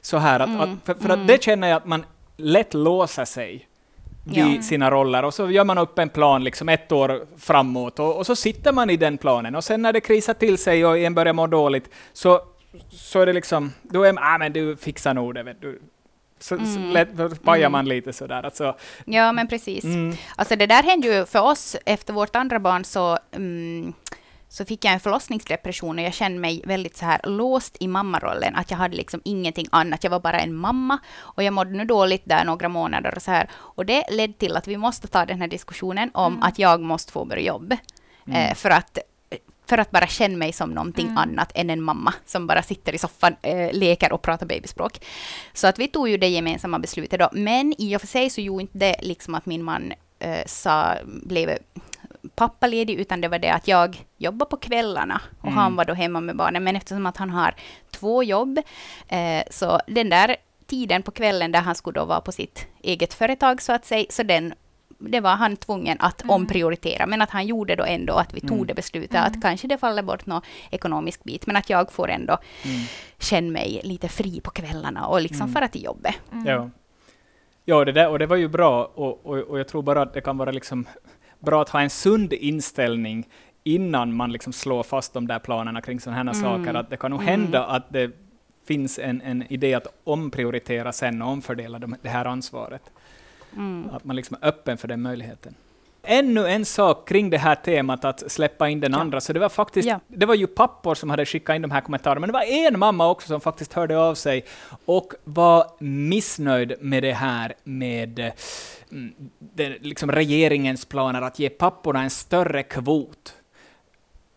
så 0.02 0.18
här. 0.18 0.40
Att, 0.40 0.50
Mm, 0.50 0.62
att, 0.62 0.70
för 0.86 0.94
för 0.94 1.06
mm. 1.06 1.22
att 1.22 1.28
det 1.28 1.44
känner 1.44 1.68
jag 1.68 1.78
att 1.78 1.86
man 1.86 2.06
lätt 2.38 2.74
låser 2.74 3.26
sig 3.26 3.68
vid 4.26 4.38
Ja. 4.58 4.62
sina 4.62 4.92
roller 4.92 5.24
och 5.26 5.34
så 5.34 5.52
gör 5.52 5.64
man 5.66 5.78
upp 5.78 6.00
en 6.00 6.10
plan 6.10 6.44
liksom 6.44 6.70
ett 6.70 6.92
år 6.92 7.26
framåt 7.38 8.00
och, 8.00 8.18
och 8.18 8.26
så 8.26 8.36
sitter 8.36 8.72
man 8.72 8.90
i 8.90 8.98
den 8.98 9.18
planen 9.18 9.56
och 9.56 9.64
sen 9.64 9.82
när 9.82 9.94
det 9.94 10.02
krisar 10.02 10.34
till 10.34 10.58
sig 10.58 10.86
och 10.86 10.98
en 10.98 11.14
börjar 11.14 11.34
må 11.34 11.48
dåligt 11.48 11.90
så, 12.14 12.42
så 12.90 13.20
är 13.20 13.26
det 13.26 13.34
liksom, 13.34 13.72
då 13.82 14.04
är 14.04 14.14
man, 14.14 14.24
ah, 14.24 14.38
men 14.38 14.54
du 14.54 14.78
fixar 14.78 15.14
nog 15.14 15.34
det 15.36 15.44
vet 15.44 15.62
du. 15.62 15.82
Så, 16.42 16.56
Mm. 16.56 16.90
lätt, 16.92 17.44
pajar 17.44 17.60
Mm. 17.62 17.72
man 17.72 17.86
lite 17.86 18.14
sådär. 18.14 18.44
Alltså, 18.44 18.76
Ja, 19.06 19.32
men 19.32 19.48
precis. 19.48 19.84
mm, 19.84 20.16
Alltså 20.36 20.56
det 20.56 20.66
där 20.68 20.84
hände 20.84 21.08
ju 21.08 21.26
för 21.26 21.40
oss 21.42 21.76
efter 21.86 22.14
vårt 22.14 22.36
andra 22.36 22.60
barn 22.60 22.84
så, 22.86 23.18
mm, 23.36 23.94
så 24.50 24.66
fick 24.66 24.86
jag 24.86 24.94
en 24.94 25.00
förlossningsdepression 25.00 26.00
och 26.00 26.06
jag 26.06 26.14
kände 26.14 26.40
mig 26.40 26.62
väldigt 26.66 26.98
så 26.98 27.06
här 27.06 27.22
låst 27.24 27.78
i 27.80 27.88
mammarollen, 27.88 28.56
att 28.56 28.72
jag 28.72 28.78
hade 28.78 28.96
liksom 28.98 29.22
ingenting 29.26 29.68
annat, 29.72 30.04
jag 30.04 30.12
var 30.12 30.20
bara 30.20 30.40
en 30.40 30.56
mamma 30.56 30.98
och 31.18 31.44
jag 31.44 31.54
mådde 31.54 31.72
nu 31.72 31.86
dåligt 31.86 32.22
där 32.26 32.46
några 32.46 32.70
månader 32.70 33.14
och 33.16 33.22
så 33.22 33.32
här. 33.32 33.50
Och 33.54 33.86
det 33.86 34.04
ledde 34.10 34.34
till 34.34 34.56
att 34.58 34.68
vi 34.68 34.78
måste 34.78 35.08
ta 35.08 35.26
den 35.26 35.42
här 35.42 35.48
diskussionen 35.48 36.12
om 36.14 36.34
Mm. 36.34 36.44
att 36.44 36.60
jag 36.60 36.82
måste 36.82 37.12
få 37.12 37.26
börja 37.26 37.44
jobba. 37.44 37.78
Mm. 38.28 38.50
Eh, 38.50 38.56
för 38.56 38.70
att 38.70 38.98
för 39.72 39.78
att 39.78 39.92
bara 39.92 40.08
känna 40.08 40.38
mig 40.38 40.52
som 40.54 40.70
någonting 40.70 41.06
Mm. 41.06 41.18
annat 41.18 41.52
än 41.56 41.70
en 41.70 41.82
mamma 41.82 42.14
som 42.26 42.48
bara 42.48 42.62
sitter 42.64 42.96
i 42.96 42.98
soffan, 42.98 43.36
eh, 43.42 43.74
leker 43.74 44.12
och 44.14 44.22
pratar 44.22 44.46
babyspråk. 44.46 45.06
Så 45.54 45.68
att 45.68 45.80
vi 45.80 45.88
tog 45.88 46.10
ju 46.10 46.18
det 46.18 46.28
gemensamma 46.28 46.80
beslutet 46.80 47.20
då. 47.20 47.30
Men 47.32 47.74
i 47.78 47.96
och 47.96 48.02
för 48.02 48.08
sig 48.08 48.30
så 48.30 48.42
gjorde 48.42 48.62
inte 48.62 48.78
det 48.78 48.96
liksom 49.02 49.36
att 49.36 49.46
min 49.46 49.64
man 49.64 49.94
eh, 50.20 50.46
sa, 50.46 50.96
blev 51.06 51.58
pappaledig, 52.36 53.00
utan 53.00 53.22
det 53.22 53.28
var 53.28 53.40
det 53.40 53.50
att 53.54 53.68
jag 53.68 54.04
jobbade 54.18 54.50
på 54.50 54.58
kvällarna 54.58 55.22
och 55.40 55.46
Mm. 55.48 55.58
han 55.58 55.76
var 55.76 55.86
då 55.86 55.94
hemma 55.94 56.22
med 56.22 56.36
barnen. 56.36 56.64
Men 56.64 56.76
eftersom 56.76 57.06
att 57.06 57.18
han 57.18 57.30
har 57.30 57.56
två 57.92 58.24
jobb, 58.24 58.60
eh, 59.08 59.44
så 59.50 59.80
den 59.88 60.10
där 60.10 60.36
tiden 60.68 61.04
på 61.04 61.12
kvällen 61.12 61.52
där 61.52 61.62
han 61.62 61.76
skulle 61.76 62.00
då 62.00 62.06
vara 62.06 62.22
på 62.22 62.32
sitt 62.32 62.68
eget 62.84 63.14
företag 63.14 63.62
så 63.62 63.74
att 63.74 63.86
säga, 63.86 64.06
så 64.10 64.24
den 64.24 64.54
det 65.10 65.20
var 65.20 65.36
han 65.36 65.58
tvungen 65.58 65.98
att 66.00 66.22
Mm. 66.22 66.36
omprioritera, 66.36 67.06
men 67.06 67.22
att 67.22 67.30
han 67.30 67.48
gjorde 67.48 67.76
då 67.76 67.84
ändå 67.84 68.14
att 68.14 68.34
vi 68.34 68.40
tog 68.42 68.52
Mm. 68.52 68.68
det 68.68 68.74
beslutet 68.74 69.16
Mm. 69.16 69.24
att 69.28 69.42
kanske 69.42 69.68
det 69.68 69.78
faller 69.78 70.04
bort 70.04 70.26
någon 70.26 70.42
ekonomisk 70.72 71.24
bit, 71.24 71.48
men 71.48 71.56
att 71.56 71.70
jag 71.70 71.92
får 71.92 72.10
ändå 72.10 72.38
mm. 72.66 72.82
känna 73.20 73.52
mig 73.52 73.82
lite 73.84 74.08
fri 74.10 74.42
på 74.42 74.52
kvällarna 74.52 75.06
och 75.08 75.22
liksom 75.22 75.42
Mm. 75.42 75.54
fara 75.54 75.68
till 75.68 75.84
jobbet. 75.84 76.16
Mm. 76.32 76.46
Ja. 76.48 76.70
Ja, 77.66 77.86
det 77.86 77.92
där, 77.92 78.10
och 78.10 78.20
det 78.20 78.26
var 78.26 78.36
ju 78.36 78.48
bra, 78.48 78.86
och, 78.96 79.26
och, 79.26 79.38
och 79.38 79.60
jag 79.60 79.68
tror 79.68 79.82
bara 79.82 80.02
att 80.02 80.14
det 80.14 80.22
kan 80.22 80.38
vara 80.38 80.52
liksom 80.52 80.86
bra 81.40 81.62
att 81.62 81.70
ha 81.70 81.82
en 81.82 81.90
sund 81.90 82.34
inställning 82.34 83.28
innan 83.64 84.14
man 84.14 84.32
liksom 84.32 84.54
slår 84.54 84.84
fast 84.84 85.14
de 85.14 85.28
där 85.28 85.40
planerna 85.40 85.82
kring 85.82 86.00
sådana 86.00 86.16
här 86.32 86.40
Mm. 86.40 86.42
saker. 86.66 86.80
Att 86.80 86.90
det 86.90 86.98
kan 86.98 87.12
nog 87.12 87.22
Mm. 87.22 87.32
hända 87.42 87.66
att 87.66 87.90
det 87.94 88.12
finns 88.68 89.00
en, 89.00 89.22
en 89.22 89.44
idé 89.50 89.74
att 89.74 89.88
omprioritera 90.04 90.92
sen 90.92 91.22
och 91.22 91.30
omfördela 91.30 91.80
de, 91.80 91.96
det 92.02 92.10
här 92.10 92.26
ansvaret. 92.26 92.82
Mm. 93.56 93.90
Att 93.94 94.04
man 94.04 94.16
liksom 94.16 94.38
är 94.42 94.48
öppen 94.48 94.78
för 94.78 94.88
den 94.88 95.02
möjligheten. 95.02 95.56
ännu 96.04 96.48
en 96.48 96.66
sak 96.66 97.08
kring 97.08 97.30
det 97.30 97.38
här 97.38 97.56
temat 97.56 98.06
att 98.06 98.32
släppa 98.32 98.70
in 98.70 98.80
den 98.80 98.92
Ja. 98.92 99.00
andra, 99.00 99.22
så 99.22 99.34
det 99.34 99.40
var 99.40 99.50
faktiskt, 99.50 99.88
Ja. 99.88 100.00
det 100.08 100.26
var 100.26 100.36
ju 100.36 100.48
pappor 100.48 100.96
som 100.96 101.10
hade 101.10 101.26
skickat 101.26 101.56
in 101.56 101.62
de 101.62 101.72
här 101.72 101.82
kommentarerna, 101.82 102.20
men 102.20 102.28
det 102.28 102.34
var 102.34 102.68
en 102.68 102.80
mamma 102.80 103.10
också 103.10 103.28
som 103.28 103.42
faktiskt 103.42 103.74
hörde 103.74 103.98
av 103.98 104.16
sig 104.16 104.46
och 104.86 105.14
var 105.24 105.68
missnöjd 105.80 106.74
med 106.80 107.04
det 107.04 107.14
här 107.14 107.54
med 107.64 108.20
mm, 108.92 109.14
det, 109.40 109.70
liksom 109.82 110.12
regeringens 110.12 110.86
planer 110.86 111.22
att 111.22 111.40
ge 111.40 111.50
papporna 111.50 112.04
en 112.04 112.10
större 112.10 112.64
kvot. 112.64 113.34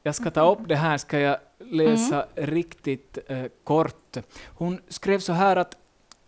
Jag 0.03 0.14
ska 0.14 0.31
ta 0.31 0.53
upp 0.53 0.59
det 0.68 0.77
här, 0.77 0.98
ska 0.98 1.18
jag 1.18 1.37
läsa 1.59 2.27
riktigt 2.35 3.18
eh, 3.29 3.44
kort. 3.64 4.16
Hon 4.46 4.81
skrev 4.88 5.18
så 5.18 5.33
här 5.33 5.57
att 5.57 5.77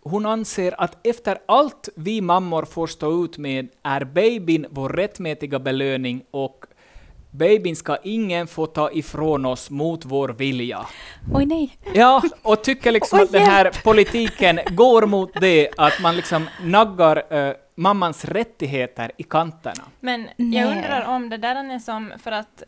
hon 0.09 0.25
anser 0.25 0.81
att 0.81 1.07
efter 1.07 1.37
allt 1.45 1.89
vi 1.95 2.21
mammor 2.21 2.65
får 2.65 2.87
stå 2.87 3.23
ut 3.25 3.37
med 3.37 3.67
är 3.83 4.03
babyn 4.03 4.65
vår 4.69 4.89
rättmätiga 4.89 5.59
belöning 5.59 6.23
och 6.31 6.65
babyn 7.31 7.75
ska 7.75 7.97
ingen 8.03 8.47
få 8.47 8.65
ta 8.65 8.91
ifrån 8.91 9.45
oss 9.45 9.69
mot 9.69 10.05
vår 10.05 10.29
vilja. 10.29 10.85
Oj 11.33 11.45
nej. 11.45 11.77
Ja, 11.93 12.23
och 12.41 12.63
tycker 12.63 12.91
liksom 12.91 13.19
Oj, 13.19 13.25
att 13.25 13.31
den 13.31 13.41
här 13.41 13.83
politiken 13.83 14.59
går 14.71 15.05
mot 15.05 15.29
det 15.41 15.69
att 15.77 16.01
man 16.01 16.15
liksom 16.15 16.49
naggar 16.63 17.33
eh, 17.33 17.53
mammans 17.75 18.25
rättigheter 18.25 19.11
i 19.17 19.23
kanterna. 19.23 19.83
Men 19.99 20.27
jag 20.35 20.71
undrar 20.71 21.05
om 21.05 21.29
det 21.29 21.37
där 21.37 21.55
är 21.55 21.79
som 21.79 22.13
för 22.23 22.31
att 22.31 22.63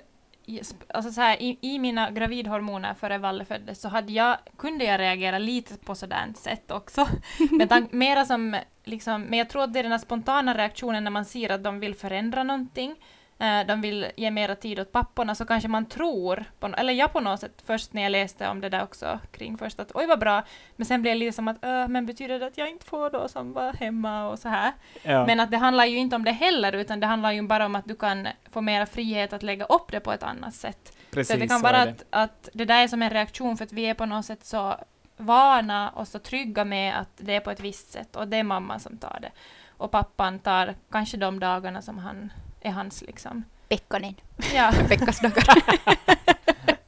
Alltså 0.88 1.12
så 1.12 1.22
här, 1.22 1.42
i, 1.42 1.58
I 1.62 1.80
mina 1.80 2.12
gravidhormoner 2.12 2.94
före 2.94 3.18
Valle 3.18 3.46
föddes 3.46 3.82
så 3.82 3.88
hade 3.88 4.14
jag, 4.14 4.38
kunde 4.58 4.86
jag 4.86 5.00
reagera 5.00 5.38
lite 5.38 5.78
på 5.78 5.96
sådant 5.96 6.38
sätt 6.38 6.72
också. 6.72 7.08
Tank, 7.70 7.92
mera 7.92 8.26
som, 8.26 8.58
liksom, 8.84 9.22
men 9.22 9.40
jag 9.40 9.50
tror 9.50 9.64
att 9.64 9.74
det 9.74 9.80
är 9.80 9.84
den 9.84 9.92
här 9.92 10.00
spontana 10.00 10.58
reaktionen 10.58 11.04
när 11.04 11.12
man 11.12 11.26
ser 11.26 11.50
att 11.50 11.64
de 11.64 11.80
vill 11.80 11.96
förändra 11.96 12.44
någonting. 12.44 12.96
Eh, 13.42 13.68
de 13.68 13.82
vill 13.82 14.08
ge 14.18 14.32
mera 14.32 14.56
tid 14.56 14.80
åt 14.80 14.92
papporna 14.92 15.36
så 15.36 15.46
kanske 15.46 15.68
man 15.70 15.86
tror, 15.86 16.46
på, 16.60 16.68
eller 16.68 16.94
jag 16.94 17.14
på 17.14 17.20
något 17.20 17.40
sätt 17.40 17.64
först 17.66 17.94
när 17.94 18.02
jag 18.02 18.12
läste 18.12 18.48
om 18.50 18.62
det 18.62 18.70
där 18.70 18.84
också 18.84 19.20
kring 19.32 19.58
först 19.58 19.80
att 19.80 19.92
oj 19.94 20.06
vad 20.06 20.20
bra, 20.20 20.44
men 20.76 20.86
sen 20.86 21.02
blev 21.02 21.14
det 21.16 21.20
lite 21.20 21.36
som 21.36 21.48
att 21.48 21.64
"Äh, 21.66 21.88
men 21.88 22.06
betyder 22.06 22.40
det 22.40 22.46
att 22.48 22.58
jag 22.58 22.70
inte 22.70 22.86
får 22.86 23.10
då 23.10 23.28
som 23.28 23.54
var 23.54 23.74
hemma 23.74 24.28
och 24.30 24.40
så 24.40 24.50
här. 24.50 24.72
Ja. 25.04 25.26
Men 25.26 25.40
att 25.40 25.52
det 25.52 25.58
handlar 25.58 25.86
ju 25.86 25.98
inte 25.98 26.16
om 26.16 26.24
det 26.24 26.32
heller, 26.32 26.74
utan 26.74 27.00
det 27.00 27.08
handlar 27.08 27.32
ju 27.32 27.42
bara 27.42 27.66
om 27.66 27.76
att 27.76 27.86
du 27.86 27.96
kan 27.96 28.28
få 28.52 28.62
mera 28.62 28.86
frihet 28.86 29.34
att 29.34 29.44
lägga 29.44 29.66
upp 29.66 29.92
det 29.92 30.00
på 30.00 30.12
ett 30.12 30.24
annat 30.24 30.56
sätt. 30.56 30.98
Precis 31.12 31.34
så 31.34 31.40
det 31.40 31.48
kan 31.48 31.62
vara 31.62 31.78
att, 31.82 32.04
att 32.10 32.50
det 32.54 32.66
där 32.66 32.84
är 32.84 32.88
som 32.88 33.02
en 33.02 33.10
reaktion 33.10 33.58
för 33.58 33.66
att 33.66 33.74
vi 33.74 33.86
är 33.86 33.94
på 33.94 34.06
något 34.06 34.26
sätt 34.26 34.46
så 34.46 34.76
vana 35.18 35.90
och 35.90 36.08
så 36.08 36.20
trygga 36.20 36.66
med 36.66 37.00
att 37.00 37.10
det 37.18 37.36
är 37.36 37.40
på 37.40 37.52
ett 37.52 37.60
visst 37.60 37.92
sätt 37.92 38.16
och 38.16 38.28
det 38.28 38.38
är 38.38 38.44
mamman 38.44 38.80
som 38.80 38.98
tar 38.98 39.18
det. 39.22 39.32
Och 39.78 39.92
pappan 39.92 40.40
tar 40.40 40.76
kanske 40.92 41.18
de 41.18 41.40
dagarna 41.40 41.82
som 41.82 41.98
han 41.98 42.34
är 42.62 42.72
hans 42.72 43.02
liksom. 43.02 43.44
Pekkanen. 43.70 44.16
Ja, 44.56 44.72
Pekkas 44.90 45.20
dagar. 45.20 45.46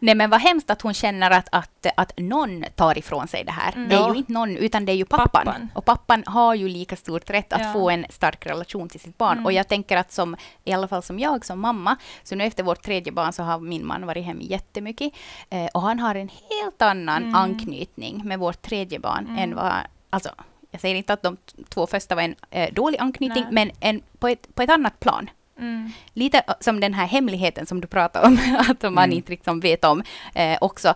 Nej 0.00 0.14
men 0.14 0.30
vad 0.30 0.40
hemskt 0.40 0.70
att 0.70 0.82
hon 0.82 0.94
känner 0.94 1.30
att, 1.30 1.48
att, 1.52 1.86
att 1.96 2.12
någon 2.18 2.64
tar 2.74 2.98
ifrån 2.98 3.28
sig 3.28 3.44
det 3.44 3.52
här. 3.52 3.72
Mm. 3.76 3.88
Det 3.88 3.94
är 3.94 4.08
ju 4.10 4.14
inte 4.14 4.32
någon, 4.32 4.56
utan 4.56 4.84
det 4.84 4.92
är 4.92 4.96
ju 4.96 5.04
pappan. 5.04 5.28
Pappan. 5.44 5.68
Och 5.74 5.84
pappan 5.84 6.24
har 6.26 6.54
ju 6.54 6.68
lika 6.68 6.96
stort 6.96 7.30
rätt 7.30 7.52
att 7.52 7.60
Ja. 7.60 7.72
få 7.72 7.90
en 7.90 8.06
stark 8.10 8.46
relation 8.46 8.88
till 8.88 9.00
sitt 9.00 9.18
barn. 9.18 9.32
Mm. 9.32 9.46
Och 9.46 9.52
jag 9.52 9.68
tänker 9.68 9.96
att 9.96 10.12
som, 10.12 10.36
i 10.64 10.72
alla 10.72 10.88
fall 10.88 11.02
som 11.02 11.18
jag 11.18 11.44
som 11.44 11.60
mamma, 11.60 11.96
så 12.22 12.34
nu 12.34 12.44
efter 12.44 12.62
vårt 12.62 12.82
tredje 12.82 13.12
barn 13.12 13.32
så 13.32 13.42
har 13.42 13.60
min 13.60 13.86
man 13.86 14.06
varit 14.06 14.24
hemma 14.24 14.42
jättemycket. 14.42 15.12
Eh, 15.50 15.66
och 15.74 15.82
han 15.82 15.98
har 15.98 16.14
en 16.14 16.28
helt 16.28 16.82
annan 16.82 17.22
Mm. 17.22 17.34
anknytning 17.34 18.22
med 18.24 18.38
vårt 18.38 18.62
tredje 18.62 18.98
barn 18.98 19.26
Mm. 19.26 19.38
än 19.38 19.56
vad, 19.56 19.72
alltså 20.10 20.30
jag 20.74 20.80
säger 20.80 20.94
inte 20.94 21.12
att 21.12 21.22
de 21.22 21.36
två 21.68 21.86
första 21.86 22.14
var 22.14 22.22
en 22.22 22.34
eh, 22.50 22.74
dålig 22.74 22.98
anknytning, 22.98 23.44
Nej. 23.44 23.52
men 23.52 23.70
en, 23.80 24.02
på, 24.18 24.28
ett, 24.28 24.54
på 24.54 24.62
ett 24.62 24.70
annat 24.70 25.00
plan. 25.00 25.30
mm. 25.58 25.90
Lite 26.12 26.38
äh, 26.38 26.54
som 26.60 26.80
den 26.80 26.94
här 26.94 27.06
hemligheten 27.06 27.66
som 27.66 27.80
du 27.80 27.86
pratar 27.86 28.26
om, 28.26 28.38
att 28.68 28.82
man 28.82 29.04
Mm. 29.04 29.12
inte 29.12 29.32
riktigt 29.32 29.64
vet 29.64 29.84
om 29.84 30.02
eh, 30.34 30.58
också. 30.60 30.94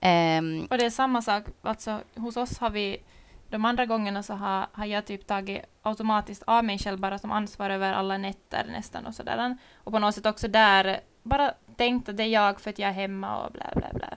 Ehm, 0.00 0.66
Och 0.70 0.78
det 0.78 0.84
är 0.86 0.90
samma 0.90 1.22
sak, 1.22 1.44
alltså 1.62 2.00
hos 2.16 2.36
oss 2.36 2.58
har 2.58 2.70
vi 2.70 2.96
de 3.50 3.64
andra 3.64 3.86
gångerna 3.86 4.22
så 4.22 4.34
har, 4.34 4.66
har 4.72 4.86
jag 4.86 5.06
typ 5.06 5.26
tagit 5.26 5.62
automatiskt 5.82 6.42
av 6.46 6.64
mig 6.64 6.78
själv 6.78 6.98
bara 6.98 7.18
som 7.18 7.32
ansvar 7.32 7.70
över 7.70 7.92
alla 7.92 8.18
nätter 8.18 8.66
nästan 8.72 9.06
och 9.06 9.14
sådär. 9.14 9.56
Och 9.84 9.92
på 9.92 9.98
något 9.98 10.14
sätt 10.14 10.26
också 10.26 10.48
där 10.48 11.00
bara 11.22 11.52
tänkt 11.76 12.08
att 12.08 12.16
det 12.16 12.22
är 12.22 12.28
jag 12.28 12.60
för 12.60 12.70
att 12.70 12.78
jag 12.78 12.88
är 12.88 12.92
hemma 12.94 13.36
och 13.44 13.52
bla 13.52 13.64
bla 13.76 13.88
bla. 13.94 14.08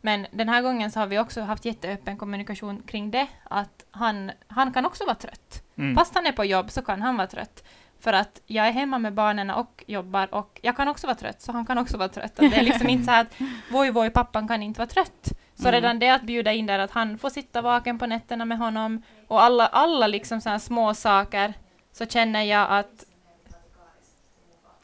Men 0.00 0.26
den 0.30 0.48
här 0.48 0.62
gången 0.62 0.90
så 0.90 1.00
har 1.00 1.06
vi 1.06 1.18
också 1.18 1.40
haft 1.42 1.64
jätteöppen 1.64 2.16
kommunikation 2.16 2.82
kring 2.86 3.10
det, 3.10 3.26
att 3.44 3.84
han, 3.90 4.30
han 4.48 4.72
kan 4.72 4.86
också 4.86 5.04
vara 5.04 5.14
trött. 5.14 5.62
Mm. 5.78 5.96
Fast 5.96 6.14
han 6.14 6.26
är 6.26 6.32
på 6.32 6.44
jobb 6.44 6.70
så 6.70 6.82
kan 6.82 7.02
han 7.02 7.16
vara 7.16 7.26
trött. 7.26 7.64
För 8.00 8.12
att 8.12 8.40
jag 8.46 8.66
är 8.66 8.72
hemma 8.72 8.98
med 8.98 9.12
barnen 9.14 9.50
och 9.50 9.84
jobbar 9.86 10.34
och 10.34 10.60
jag 10.62 10.76
kan 10.76 10.88
också 10.88 11.06
vara 11.06 11.16
trött, 11.16 11.42
så 11.42 11.52
han 11.52 11.66
kan 11.66 11.78
också 11.78 11.96
vara 11.96 12.08
trött. 12.08 12.38
Att 12.38 12.50
det 12.50 12.56
är 12.56 12.62
liksom 12.62 12.88
inte 12.88 13.04
så 13.04 13.10
här 13.10 13.20
att 13.22 13.34
voj, 13.72 13.90
voj, 13.90 14.10
pappan 14.10 14.48
kan 14.48 14.62
inte 14.62 14.78
vara 14.78 14.88
trött. 14.88 15.28
Så 15.54 15.68
Mm. 15.68 15.72
redan 15.72 15.98
det 15.98 16.08
att 16.10 16.22
bjuda 16.22 16.52
in 16.52 16.66
där 16.66 16.78
att 16.78 16.90
han 16.90 17.18
får 17.18 17.30
sitta 17.30 17.62
vaken 17.62 17.98
på 17.98 18.06
nätterna 18.06 18.44
med 18.44 18.58
honom 18.58 19.02
och 19.28 19.42
alla, 19.42 19.66
alla 19.66 20.06
liksom 20.06 20.40
så 20.40 20.48
här 20.48 20.58
små 20.58 20.94
saker 20.94 21.54
så 21.92 22.06
känner 22.06 22.42
jag 22.42 22.66
att 22.70 23.04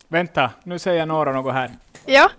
Vänta, 0.08 0.50
nu 0.62 0.78
säger 0.78 1.06
Nora 1.06 1.32
något 1.32 1.54
här. 1.54 1.70
ja. 2.06 2.30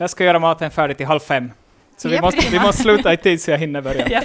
Jag 0.00 0.10
ska 0.10 0.24
göra 0.24 0.38
maten 0.38 0.70
färdig 0.70 0.96
till 0.96 1.06
halv 1.06 1.20
fem. 1.20 1.52
Så 1.96 2.08
vi, 2.08 2.14
Ja, 2.14 2.20
måste, 2.22 2.50
vi 2.50 2.60
måste 2.60 2.82
sluta 2.82 3.12
i 3.12 3.16
tid 3.16 3.42
så 3.42 3.50
jag 3.50 3.58
hinner 3.58 3.80
börja. 3.82 4.08
ja. 4.08 4.22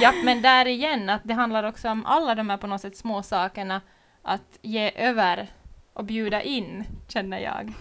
ja, 0.00 0.12
men 0.24 0.42
där 0.42 0.66
igen 0.66 1.10
att 1.10 1.20
det 1.24 1.34
handlar 1.34 1.64
också 1.64 1.88
om 1.88 2.06
alla 2.06 2.34
de 2.34 2.50
här 2.50 2.56
på 2.56 2.66
något 2.66 2.80
sätt 2.80 2.96
små 2.96 3.22
sakerna 3.22 3.80
att 4.22 4.58
ge 4.62 4.90
över 4.96 5.46
och 5.92 6.04
bjuda 6.04 6.42
in, 6.42 6.84
känner 7.08 7.38
jag. 7.38 7.72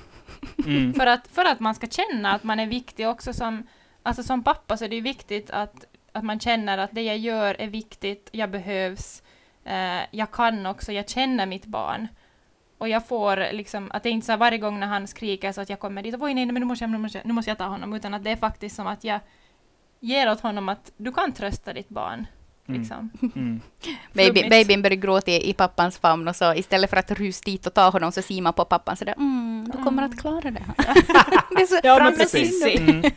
Mm. 0.65 0.93
För 0.93 1.07
att, 1.07 1.27
för 1.27 1.45
att 1.45 1.59
man 1.59 1.75
ska 1.75 1.87
känna 1.87 2.33
att 2.33 2.43
man 2.43 2.59
är 2.59 2.67
viktig 2.67 3.07
också 3.07 3.33
som, 3.33 3.67
alltså 4.03 4.23
som 4.23 4.43
pappa 4.43 4.77
så 4.77 4.85
är 4.85 4.89
det 4.89 4.95
ju 4.95 5.01
viktigt 5.01 5.49
att, 5.49 5.85
att 6.11 6.23
man 6.23 6.39
känner 6.39 6.77
att 6.77 6.91
det 6.91 7.01
jag 7.01 7.17
gör 7.17 7.55
är 7.59 7.67
viktigt, 7.67 8.29
jag 8.31 8.49
behövs, 8.49 9.23
eh, 9.65 9.99
jag 10.11 10.31
kan 10.31 10.65
också, 10.65 10.91
jag 10.91 11.09
känner 11.09 11.45
mitt 11.45 11.65
barn. 11.65 12.07
Och 12.79 12.89
jag 12.89 13.07
får 13.07 13.53
liksom, 13.53 13.91
att 13.93 14.03
det 14.03 14.09
är 14.09 14.11
inte 14.11 14.27
så 14.27 14.37
varje 14.37 14.57
gång 14.57 14.79
när 14.79 14.87
han 14.87 15.07
skriker 15.07 15.51
så 15.51 15.61
att 15.61 15.69
jag 15.69 15.79
kommer 15.79 16.03
dit 16.03 16.15
och 16.15 16.21
oj 16.21 16.33
nej, 16.33 16.45
men 16.45 16.55
nu 16.55 16.65
måste, 16.65 16.83
jag, 16.83 16.91
nu, 16.91 16.97
måste 16.97 17.17
jag, 17.17 17.25
nu 17.25 17.33
måste 17.33 17.51
jag 17.51 17.57
ta 17.57 17.65
honom, 17.65 17.93
utan 17.93 18.13
att 18.13 18.23
det 18.23 18.31
är 18.31 18.35
faktiskt 18.35 18.75
som 18.75 18.87
att 18.87 19.03
jag 19.03 19.19
ger 19.99 20.31
åt 20.31 20.41
honom 20.41 20.69
att 20.69 20.91
du 20.97 21.11
kan 21.11 21.31
trösta 21.33 21.73
ditt 21.73 21.89
barn. 21.89 22.27
Mm. 22.67 22.81
Liksom. 22.81 23.09
Mm. 23.35 23.61
Baby, 24.13 24.39
Flummigt. 24.41 24.49
babyn 24.49 24.81
börjar 24.81 24.95
gråta 24.97 25.31
i, 25.31 25.49
i 25.49 25.53
pappans 25.53 25.97
famn 25.97 26.27
och 26.27 26.35
så 26.35 26.53
istället 26.53 26.89
för 26.89 26.97
att 26.97 27.11
rus 27.11 27.41
dit 27.41 27.67
och 27.67 27.73
ta 27.73 27.89
honom 27.89 28.11
så 28.11 28.21
ser 28.21 28.41
man 28.41 28.53
på 28.53 28.65
pappan 28.65 28.95
sådär 28.97 29.13
mm, 29.17 29.65
du 29.71 29.83
kommer 29.83 30.03
Mm. 30.03 30.11
att 30.11 30.19
klara 30.19 30.51
det. 30.51 30.51
det 31.55 31.61
är 31.61 31.65
så, 31.67 31.79
Ja, 31.83 31.95
Fram 31.95 32.05
men 32.05 32.17
med 32.17 32.17
precis. 32.31 32.63
Sissi. 32.63 32.77
Mm. 32.77 33.11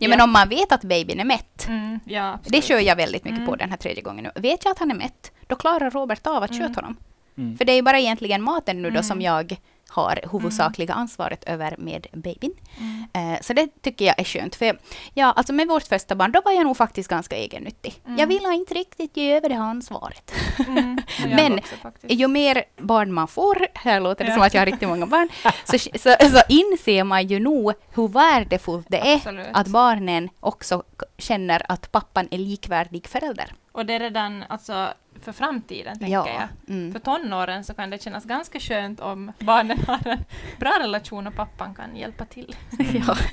ja, 0.00 0.08
men 0.08 0.20
om 0.20 0.30
man 0.32 0.48
vet 0.48 0.72
att 0.72 0.82
babyn 0.84 1.20
är 1.20 1.24
mätt, 1.24 1.66
Mm, 1.68 2.00
ja, 2.04 2.38
det 2.46 2.62
kör 2.62 2.78
jag 2.78 2.96
väldigt 2.96 3.24
mycket 3.24 3.44
på 3.46 3.50
Mm. 3.50 3.58
den 3.58 3.70
här 3.70 3.76
tredje 3.76 4.02
gången 4.02 4.24
nu. 4.34 4.40
Vet 4.40 4.64
jag 4.64 4.72
att 4.72 4.78
han 4.78 4.90
är 4.90 4.94
mätt, 4.94 5.32
då 5.46 5.56
klarar 5.56 5.90
Robert 5.90 6.26
av 6.26 6.42
att 6.42 6.50
Mm. 6.50 6.62
köta 6.68 6.80
honom. 6.80 6.96
Mm. 7.38 7.56
För 7.58 7.64
det 7.64 7.72
är 7.72 7.82
bara 7.82 7.98
egentligen 7.98 8.42
maten 8.42 8.76
nu 8.82 8.88
då 8.88 8.94
Mm. 8.98 9.02
som 9.02 9.20
jag 9.20 9.56
har 9.90 10.20
huvudsakliga 10.32 10.94
ansvaret 10.94 11.44
över 11.44 11.74
med 11.78 12.06
babyn. 12.12 12.52
Mm. 12.78 13.34
Eh, 13.34 13.40
Så 13.42 13.52
det 13.52 13.82
tycker 13.82 14.04
jag 14.04 14.18
är 14.18 14.24
skönt. 14.24 14.54
För 14.56 14.78
ja, 15.14 15.32
alltså 15.32 15.52
med 15.52 15.68
vårt 15.68 15.82
första 15.82 16.14
barn, 16.14 16.32
då 16.32 16.40
var 16.44 16.52
jag 16.52 16.64
nog 16.64 16.76
faktiskt 16.76 17.08
ganska 17.08 17.36
egennyttig. 17.36 17.94
Mm. 18.06 18.18
Jag 18.18 18.26
ville 18.26 18.54
inte 18.54 18.74
riktigt 18.74 19.16
ge 19.16 19.36
över 19.36 19.48
det 19.48 19.54
här 19.54 19.62
ansvaret. 19.62 20.32
Mm, 20.66 20.98
Men. 21.36 21.60
Ju 22.02 22.28
mer 22.28 22.64
barn 22.76 23.12
man 23.12 23.28
får, 23.28 23.66
här 23.74 24.00
låter 24.00 24.24
det 24.24 24.30
Ja. 24.30 24.34
som 24.36 24.42
att 24.42 24.54
jag 24.54 24.60
har 24.60 24.66
riktigt 24.66 24.88
många 24.88 25.06
barn, 25.06 25.28
så, 25.64 25.78
så, 25.78 26.16
så 26.30 26.42
inser 26.48 27.04
man 27.04 27.26
ju 27.26 27.40
nog 27.40 27.72
hur 27.94 28.08
värdefullt 28.08 28.86
det 28.88 28.98
är 29.12 29.16
Absolut. 29.16 29.46
att 29.52 29.66
barnen 29.66 30.28
också 30.40 30.82
känner 31.18 31.62
att 31.68 31.92
pappan 31.92 32.28
är 32.30 32.38
likvärdig 32.38 33.06
förälder. 33.06 33.52
Och 33.72 33.86
det 33.86 33.94
är 33.94 34.00
redan 34.00 34.44
alltså, 34.48 34.88
för 35.24 35.32
framtiden, 35.32 35.98
tänker 35.98 36.12
ja. 36.12 36.28
jag. 36.28 36.74
Mm. 36.76 36.92
För 36.92 36.98
tonåren 36.98 37.64
så 37.64 37.74
kan 37.74 37.90
det 37.90 38.02
kännas 38.02 38.24
ganska 38.24 38.60
skönt 38.60 39.00
om 39.00 39.32
barnen 39.38 39.78
har 39.86 40.08
en 40.08 40.24
bra 40.58 40.72
relation 40.80 41.26
och 41.26 41.34
pappan 41.34 41.74
kan 41.74 41.96
hjälpa 41.96 42.24
till. 42.24 42.56
ja. 43.06 43.16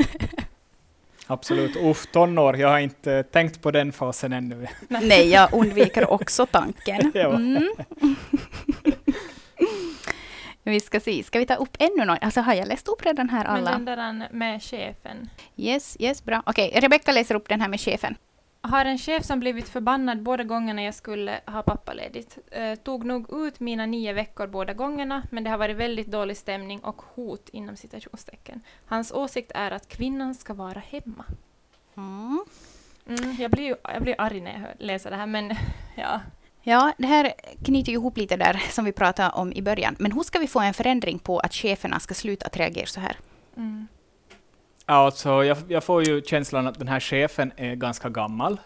Absolut. 1.27 1.75
Uff, 1.75 2.05
tonår. 2.05 2.57
Jag 2.57 2.69
har 2.69 2.79
inte 2.79 3.23
tänkt 3.23 3.61
på 3.61 3.71
den 3.71 3.91
fasen 3.91 4.33
ännu. 4.33 4.67
Nej, 4.87 5.29
jag 5.29 5.53
undviker 5.53 6.11
också 6.11 6.45
tanken. 6.45 7.11
Mm. 7.25 7.69
Vi 10.63 10.79
ska 10.79 10.99
se, 10.99 11.23
ska 11.23 11.39
vi 11.39 11.45
ta 11.45 11.55
upp 11.55 11.77
ännu 11.79 12.05
någon? 12.05 12.17
Alltså 12.21 12.41
har 12.41 12.53
jag 12.53 12.67
läst 12.67 12.87
upp 12.87 13.05
redan 13.05 13.29
här 13.29 13.43
Men 13.43 13.67
alla? 13.67 13.71
den 13.71 13.85
där 13.85 14.27
med 14.31 14.63
chefen. 14.63 15.29
Yes, 15.55 15.97
yes, 15.99 16.23
bra. 16.23 16.43
Okej, 16.45 16.71
Rebecka 16.75 17.11
läser 17.11 17.35
upp 17.35 17.49
den 17.49 17.61
här 17.61 17.67
med 17.67 17.81
chefen. 17.81 18.15
Har 18.65 18.85
en 18.85 18.97
chef 18.97 19.25
som 19.25 19.39
blivit 19.39 19.69
förbannad 19.69 20.21
båda 20.21 20.43
gångerna 20.43 20.83
jag 20.83 20.93
skulle 20.93 21.39
ha 21.45 21.61
pappaledigt. 21.61 22.37
Eh, 22.51 22.75
tog 22.75 23.05
nog 23.05 23.45
ut 23.47 23.59
mina 23.59 23.85
nio 23.85 24.13
veckor 24.13 24.47
båda 24.47 24.73
gångerna, 24.73 25.23
men 25.31 25.43
det 25.43 25.49
har 25.49 25.57
varit 25.57 25.77
väldigt 25.77 26.07
dålig 26.07 26.37
stämning 26.37 26.79
och 26.79 27.01
hot 27.15 27.49
inom 27.49 27.75
citationstecken. 27.75 28.61
Hans 28.85 29.11
åsikt 29.11 29.51
är 29.55 29.71
att 29.71 29.87
kvinnan 29.87 30.35
ska 30.35 30.53
vara 30.53 30.79
hemma. 30.79 31.25
Mm. 31.97 32.45
Mm, 33.07 33.35
jag 33.39 33.51
blir 33.51 33.63
ju 33.63 33.75
jag 33.83 34.01
blir 34.01 34.15
arg 34.17 34.41
när 34.41 34.51
jag 34.51 34.85
läser 34.85 35.09
det 35.09 35.15
här, 35.15 35.27
men 35.27 35.55
ja. 35.95 36.21
Ja, 36.61 36.93
det 36.97 37.07
här 37.07 37.33
knyter 37.65 37.91
ihop 37.91 38.17
lite 38.17 38.37
där 38.37 38.63
som 38.69 38.85
vi 38.85 38.91
pratade 38.91 39.29
om 39.29 39.53
i 39.53 39.61
början. 39.61 39.95
Men 39.99 40.11
hur 40.11 40.23
ska 40.23 40.39
vi 40.39 40.47
få 40.47 40.59
en 40.59 40.73
förändring 40.73 41.19
på 41.19 41.39
att 41.39 41.53
cheferna 41.53 41.99
ska 41.99 42.13
sluta 42.13 42.45
att 42.45 42.57
reagera 42.57 42.85
så 42.85 42.99
här? 42.99 43.17
Mm. 43.57 43.87
Alltså, 44.85 45.43
jag, 45.43 45.57
jag 45.67 45.83
får 45.83 46.03
ju 46.03 46.21
känslan 46.21 46.67
att 46.67 46.79
den 46.79 46.87
här 46.87 46.99
chefen 46.99 47.51
är 47.55 47.75
ganska 47.75 48.09
gammal 48.09 48.57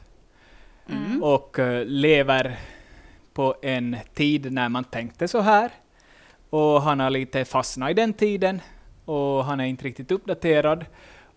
Mm. 0.92 1.24
och 1.24 1.60
eh, 1.60 1.86
lever 1.86 2.60
på 3.34 3.56
en 3.62 3.98
tid 4.14 4.52
när 4.54 4.70
man 4.70 4.84
tänkte 4.84 5.28
så 5.28 5.40
här. 5.40 5.72
Och 6.50 6.82
han 6.82 7.00
har 7.00 7.10
lite 7.10 7.46
fastnat 7.46 7.92
i 7.92 7.94
den 7.94 8.14
tiden 8.14 8.62
och 9.06 9.46
han 9.46 9.60
är 9.60 9.66
inte 9.66 9.86
riktigt 9.86 10.12
uppdaterad. 10.12 10.86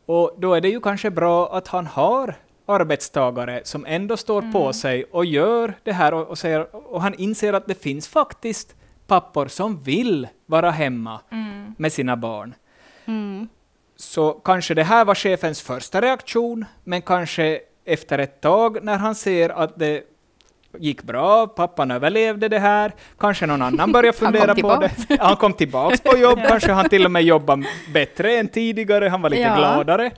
Och 0.07 0.35
då 0.39 0.55
är 0.55 0.61
det 0.61 0.69
ju 0.69 0.81
kanske 0.81 1.11
bra 1.11 1.57
att 1.57 1.69
han 1.69 1.87
har 1.87 2.35
arbetstagare 2.67 3.61
som 3.65 3.87
ändå 3.87 4.17
står 4.17 4.53
på 4.53 4.61
Mm. 4.61 4.73
sig 4.73 5.05
och 5.05 5.25
gör 5.25 5.75
det 5.83 5.93
här 5.93 6.15
och, 6.15 6.29
och, 6.29 6.39
säger, 6.39 6.77
och 6.93 7.03
han 7.03 7.15
inser 7.15 7.53
att 7.53 7.67
det 7.67 7.83
finns 7.83 8.09
faktiskt 8.09 8.75
pappor 9.07 9.47
som 9.47 9.79
vill 9.83 10.29
vara 10.47 10.71
hemma 10.71 11.21
Mm. 11.31 11.75
med 11.79 11.93
sina 11.93 12.17
barn. 12.17 12.55
Mm. 13.05 13.49
Så 14.03 14.33
kanske 14.33 14.75
det 14.75 14.83
här 14.85 15.05
var 15.05 15.15
chefens 15.15 15.63
första 15.63 16.01
reaktion, 16.01 16.65
men 16.85 17.03
kanske 17.03 17.61
efter 17.85 18.19
ett 18.19 18.41
tag 18.41 18.85
när 18.85 18.97
han 18.99 19.15
ser 19.15 19.49
att 19.49 19.79
det 19.79 20.03
gick 20.79 21.03
bra, 21.03 21.47
pappan 21.47 21.91
överlevde 21.91 22.49
det 22.49 22.59
här, 22.59 22.93
kanske 23.19 23.47
någon 23.47 23.63
annan 23.63 23.93
börjar 23.97 24.13
fundera 24.13 24.55
på 24.55 24.77
det. 25.09 25.17
Han 25.21 25.37
kom 25.37 25.53
tillbaks 25.53 26.01
på 26.01 26.19
jobb, 26.19 26.39
kanske 26.49 26.73
han 26.73 26.89
till 26.89 27.05
och 27.05 27.11
med 27.11 27.23
jobbade 27.23 27.67
bättre 27.95 28.37
än 28.37 28.49
tidigare, 28.49 29.09
han 29.09 29.23
var 29.23 29.31
lite 29.31 29.43
Ja. 29.43 29.57
gladare. 29.57 30.11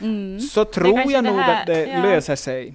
Mm. 0.00 0.40
Så 0.40 0.64
tror 0.64 1.12
jag 1.12 1.24
nog 1.24 1.38
här- 1.38 1.60
att 1.60 1.66
det 1.66 1.86
ja. 1.86 2.02
löser 2.02 2.36
sig. 2.36 2.74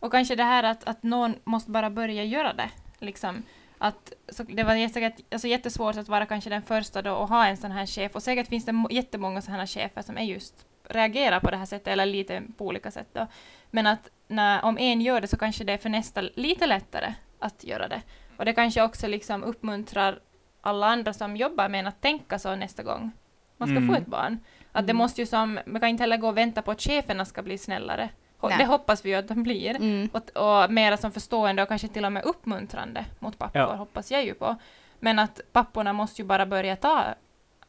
Och 0.00 0.12
kanske 0.12 0.34
det 0.34 0.42
här 0.42 0.62
att, 0.62 0.84
att 0.88 1.02
någon 1.02 1.34
måste 1.44 1.70
bara 1.70 1.90
börja 1.90 2.24
göra 2.24 2.52
det. 2.52 2.70
Liksom. 2.98 3.42
Att, 3.78 4.12
så 4.28 4.42
det 4.42 4.62
var 4.62 4.74
jätte, 4.74 5.12
alltså 5.32 5.48
jättesvårt 5.48 5.96
att 5.96 6.08
vara 6.08 6.26
kanske 6.26 6.50
den 6.50 6.62
första 6.62 7.02
då 7.02 7.12
och 7.12 7.28
ha 7.28 7.46
en 7.46 7.56
sån 7.56 7.70
här 7.72 7.86
chef. 7.86 8.14
Och 8.14 8.22
säkert 8.22 8.48
finns 8.48 8.64
det 8.64 8.84
jättemånga 8.90 9.42
sådana 9.42 9.58
här 9.58 9.66
chefer 9.66 10.02
som 10.02 10.18
är 10.18 10.22
just 10.22 10.66
reagerar 10.88 11.40
på 11.40 11.50
det 11.50 11.56
här 11.56 11.66
sättet, 11.66 11.88
eller 11.88 12.06
lite 12.06 12.42
på 12.56 12.66
olika 12.66 12.90
sätt. 12.90 13.08
Då. 13.12 13.26
Men 13.70 13.86
att 13.86 14.10
när, 14.28 14.64
om 14.64 14.78
en 14.78 15.00
gör 15.00 15.20
det 15.20 15.26
så 15.26 15.36
kanske 15.36 15.64
det 15.64 15.72
är 15.72 15.78
för 15.78 15.88
nästa 15.88 16.20
lite 16.20 16.66
lättare 16.66 17.14
att 17.38 17.64
göra 17.64 17.88
det. 17.88 18.02
Och 18.36 18.44
det 18.44 18.52
kanske 18.52 18.82
också 18.82 19.06
liksom 19.06 19.44
uppmuntrar 19.44 20.18
alla 20.60 20.86
andra 20.86 21.12
som 21.12 21.36
jobbar 21.36 21.68
med 21.68 21.80
en 21.80 21.86
att 21.86 22.00
tänka 22.00 22.38
så 22.38 22.56
nästa 22.56 22.82
gång 22.82 23.12
man 23.56 23.68
ska 23.68 23.76
Mm. 23.76 23.88
få 23.88 23.94
ett 23.94 24.06
barn. 24.06 24.38
Att 24.72 24.86
det 24.86 24.90
Mm. 24.90 24.96
måste 24.96 25.20
ju 25.20 25.26
som, 25.26 25.58
man 25.66 25.80
kan 25.80 25.88
inte 25.90 26.02
heller 26.02 26.16
gå 26.16 26.28
och 26.28 26.36
vänta 26.36 26.62
på 26.62 26.70
att 26.70 26.80
cheferna 26.80 27.24
ska 27.24 27.42
bli 27.42 27.58
snällare. 27.58 28.08
Nej. 28.42 28.58
Det 28.58 28.64
hoppas 28.64 29.04
vi 29.04 29.10
ju 29.10 29.14
att 29.16 29.28
de 29.28 29.42
blir. 29.42 29.76
Mm. 29.76 30.08
Och, 30.12 30.36
och 30.62 30.70
mera 30.72 30.96
som 30.96 31.12
förstående 31.12 31.62
och 31.62 31.68
kanske 31.68 31.88
till 31.88 32.04
och 32.04 32.12
med 32.12 32.24
uppmuntrande 32.24 33.04
mot 33.18 33.38
pappor, 33.38 33.60
Ja. 33.60 33.74
hoppas 33.74 34.10
jag 34.10 34.24
ju 34.24 34.34
på. 34.34 34.56
Men 35.00 35.18
att 35.18 35.40
papporna 35.52 35.92
måste 35.92 36.22
ju 36.22 36.28
bara 36.28 36.46
börja 36.46 36.76
ta 36.76 37.04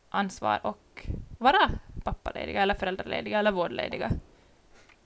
ansvar 0.10 0.60
och 0.64 1.08
vara 1.38 1.70
pappalediga 2.04 2.62
eller 2.62 2.74
föräldralediga 2.74 3.40
eller 3.40 3.52
vårdlediga. 3.52 4.12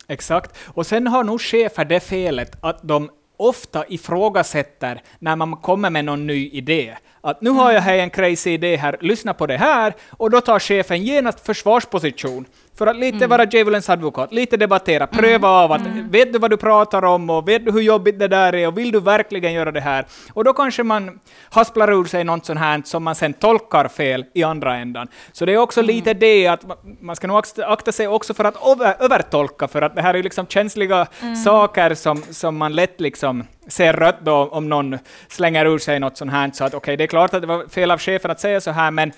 Exakt. 0.08 0.58
Och 0.67 0.86
sen 0.86 1.08
har 1.08 1.24
nog 1.24 1.41
chefer 1.41 1.86
det 1.86 2.00
felet 2.00 2.58
att 2.63 2.80
de 2.84 3.10
ofta 3.38 3.86
ifrågasätter 3.88 5.02
när 5.19 5.36
man 5.36 5.56
kommer 5.58 5.89
med 5.89 6.06
någon 6.06 6.28
ny 6.28 6.50
idé. 6.50 6.97
Att 7.21 7.41
nu 7.41 7.50
har 7.50 7.71
jag 7.71 7.82
här 7.82 7.97
en 7.97 8.10
crazy 8.10 8.50
idé 8.52 8.76
här, 8.76 8.97
lyssna 9.02 9.34
på 9.34 9.47
det 9.47 9.58
här, 9.58 9.93
och 10.10 10.30
då 10.30 10.41
tar 10.41 10.60
chefen 10.60 11.04
genast 11.04 11.45
försvarsposition. 11.45 12.45
För 12.82 12.88
att 12.88 12.96
lite 12.96 13.28
vara 13.28 13.46
djävulens 13.46 13.89
advokat, 13.89 14.34
lite 14.34 14.58
debattera, 14.58 15.08
pröva 15.08 15.48
av 15.50 15.72
att 15.72 15.82
vet 16.10 16.34
du 16.34 16.39
vad 16.39 16.50
du 16.52 16.58
pratar 16.58 17.06
om? 17.06 17.30
Och 17.30 17.48
vet 17.48 17.65
du 17.65 17.72
hur 17.72 17.82
jobbigt 17.82 18.20
det 18.20 18.28
där 18.28 18.56
är? 18.56 18.67
Och 18.67 18.78
vill 18.78 18.91
du 18.91 19.00
verkligen 19.00 19.54
göra 19.54 19.72
det 19.72 19.80
här? 19.82 20.06
Och 20.34 20.44
då 20.44 20.54
kanske 20.54 20.84
man 20.84 21.20
hasplar 21.50 21.91
ur 21.91 22.06
sig 22.06 22.24
något 22.24 22.46
sånt 22.46 22.60
här 22.60 22.82
som 22.86 23.04
man 23.04 23.15
sen 23.15 23.34
tolkar 23.34 23.88
fel 23.88 24.26
i 24.34 24.44
andra 24.44 24.76
ändan. 24.76 25.08
Så 25.32 25.46
det 25.46 25.54
är 25.54 25.58
också 25.58 25.82
lite 25.82 26.13
det 26.13 26.48
att 26.48 26.63
ma- 26.63 26.98
man 27.02 27.15
ska 27.15 27.28
nog 27.28 27.38
akta- 27.67 27.91
sig 27.91 28.08
också 28.08 28.34
för 28.34 28.44
att 28.44 28.67
över, 28.67 28.96
övertolka, 29.00 29.67
för 29.67 29.82
att 29.82 29.96
det 29.96 30.02
här 30.02 30.13
är 30.13 30.24
liksom 30.24 30.48
känsliga 30.48 31.08
saker 31.46 31.94
som, 31.94 32.24
som 32.30 32.58
man 32.58 32.74
lätt 32.76 33.02
liksom 33.02 33.44
ser 33.67 33.94
rött 33.94 34.20
då 34.22 34.34
om 34.52 34.70
någon 34.70 34.98
slänger 35.28 35.65
ur 35.65 35.78
sig 35.78 36.00
något 36.00 36.17
sånt 36.17 36.32
här. 36.32 36.52
Så 36.54 36.63
att 36.63 36.74
okej, 36.74 36.98
det 36.98 37.04
är 37.04 37.08
klart 37.08 37.34
att 37.34 37.41
det 37.41 37.48
var 37.48 37.70
fel 37.70 37.91
av 37.91 38.00
chefen 38.00 38.32
att 38.32 38.39
säga 38.39 38.62
så 38.62 38.72
här, 38.72 38.91
men 38.91 39.12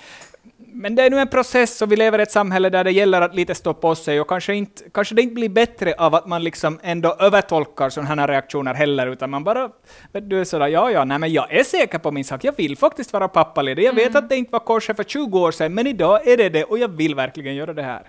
men 0.74 0.96
det 0.96 1.04
är 1.04 1.10
nu 1.10 1.20
en 1.20 1.28
process 1.28 1.82
och 1.82 1.92
vi 1.92 1.96
lever 1.96 2.20
i 2.20 2.22
ett 2.22 2.32
samhälle 2.32 2.70
där 2.70 2.84
det 2.84 2.92
gäller 2.92 3.22
att 3.22 3.36
lite 3.36 3.56
stå 3.56 3.74
på 3.74 3.96
sig 3.96 4.22
och 4.22 4.28
kanske, 4.28 4.54
inte, 4.54 4.84
kanske 4.94 5.16
det 5.16 5.22
inte 5.22 5.34
blir 5.34 5.50
bättre 5.50 5.94
av 5.98 6.16
att 6.16 6.28
man 6.28 6.44
liksom 6.44 6.80
ändå 6.84 7.16
övertolkar 7.20 7.90
sådana 7.90 8.22
här 8.22 8.28
reaktioner 8.28 8.74
heller, 8.74 9.08
utan 9.08 9.30
man 9.30 9.44
bara, 9.44 9.70
vet 10.12 10.30
du, 10.30 10.40
är 10.40 10.44
sådär, 10.44 10.68
ja, 10.68 10.92
ja, 10.92 11.06
nej, 11.06 11.20
men 11.20 11.34
jag 11.34 11.54
är 11.54 11.64
säker 11.64 12.00
på 12.00 12.12
min 12.12 12.26
sak, 12.26 12.44
jag 12.44 12.58
vill 12.58 12.78
faktiskt 12.78 13.14
vara 13.14 13.28
pappaledig. 13.28 13.84
Jag 13.84 13.94
vet 13.94 14.16
att 14.16 14.30
det 14.30 14.36
inte 14.36 14.52
var 14.52 14.60
korset 14.60 14.96
för 14.96 15.04
20 15.04 15.40
år 15.40 15.52
sedan, 15.52 15.74
men 15.74 15.88
idag 15.88 16.28
är 16.28 16.38
det 16.38 16.50
det 16.50 16.64
och 16.64 16.78
jag 16.78 16.88
vill 16.88 17.16
verkligen 17.16 17.56
göra 17.56 17.74
det 17.74 17.84
här. 17.84 18.08